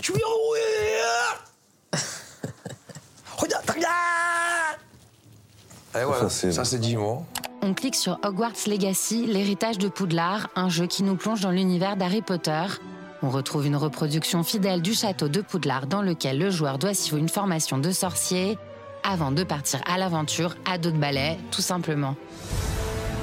[0.00, 0.58] Je suis enroué
[3.36, 4.78] Regarde, regarde
[5.94, 7.24] Et voilà, ça c'est Jimo.
[7.62, 11.96] On clique sur Hogwarts Legacy, l'héritage de Poudlard, un jeu qui nous plonge dans l'univers
[11.96, 12.64] d'Harry Potter.
[13.22, 17.16] On retrouve une reproduction fidèle du château de Poudlard dans lequel le joueur doit suivre
[17.16, 18.58] une formation de sorcier
[19.06, 22.16] avant de partir à l'aventure à dos de balai, tout simplement.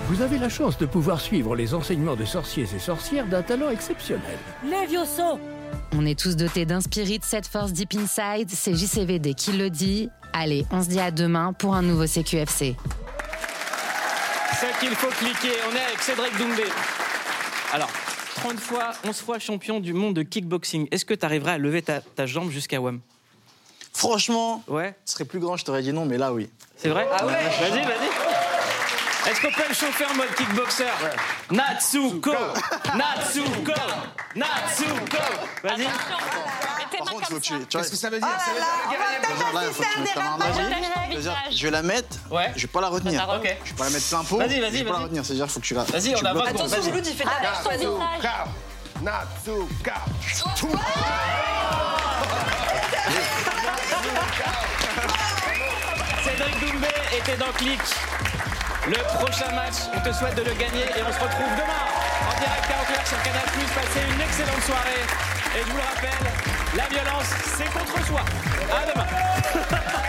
[0.07, 3.69] Vous avez la chance de pouvoir suivre les enseignements de sorciers et sorcières d'un talent
[3.69, 4.38] exceptionnel.
[4.63, 5.39] Levioso
[5.93, 10.09] On est tous dotés d'un spirit, cette force deep inside, c'est JCVD qui le dit.
[10.34, 12.75] Allez, on se dit à demain pour un nouveau CQFC.
[14.53, 16.63] Ce qu'il faut cliquer, on est avec Cédric Doumbé.
[17.73, 17.89] Alors,
[18.36, 20.88] 30 fois, 11 fois champion du monde de kickboxing.
[20.91, 22.99] Est-ce que tu arriverais à lever ta, ta jambe jusqu'à WAM?
[23.95, 24.95] Franchement, ouais.
[25.05, 26.49] ce serait plus grand, je t'aurais dit non, mais là, oui.
[26.77, 27.07] C'est vrai?
[27.11, 28.09] Ah ouais Vas-y, vas-y.
[29.29, 30.83] Est-ce qu'on peut le chauffer en mode kickboxer?
[31.49, 32.31] Natsuko
[32.95, 33.71] Natsuko
[34.35, 35.17] Natsuko
[35.63, 35.87] Vas-y.
[36.97, 38.27] Par contre, faut Qu'est-ce que ça veut dire?
[38.29, 38.99] Oh Ça veut dire
[39.53, 39.61] là,
[41.21, 41.41] là.
[41.51, 42.17] Je vais la mettre,
[42.55, 43.27] je vais pas la retenir.
[43.37, 43.57] Ok.
[43.63, 44.37] Je vais pas la mettre plein pot.
[44.37, 45.03] Vas-y, vas-y, Je vais pas la vas-y.
[45.03, 45.83] retenir, c'est-à-dire, faut que tu la.
[45.83, 46.39] Vas-y, tu on.
[46.39, 46.81] Attention.
[46.83, 48.47] Mouloud, il fait de la Natsuka
[49.01, 49.93] Natsuka
[56.23, 56.87] Cédric Doumbé
[57.17, 57.81] était dans Click.
[58.87, 61.83] Le prochain match, on te souhaite de le gagner et on se retrouve demain
[62.27, 63.41] en direct et en clair sur Canal+.
[63.43, 65.03] Passez une excellente soirée.
[65.55, 66.25] Et je vous le rappelle,
[66.75, 68.21] la violence, c'est contre soi.
[68.71, 69.99] À demain.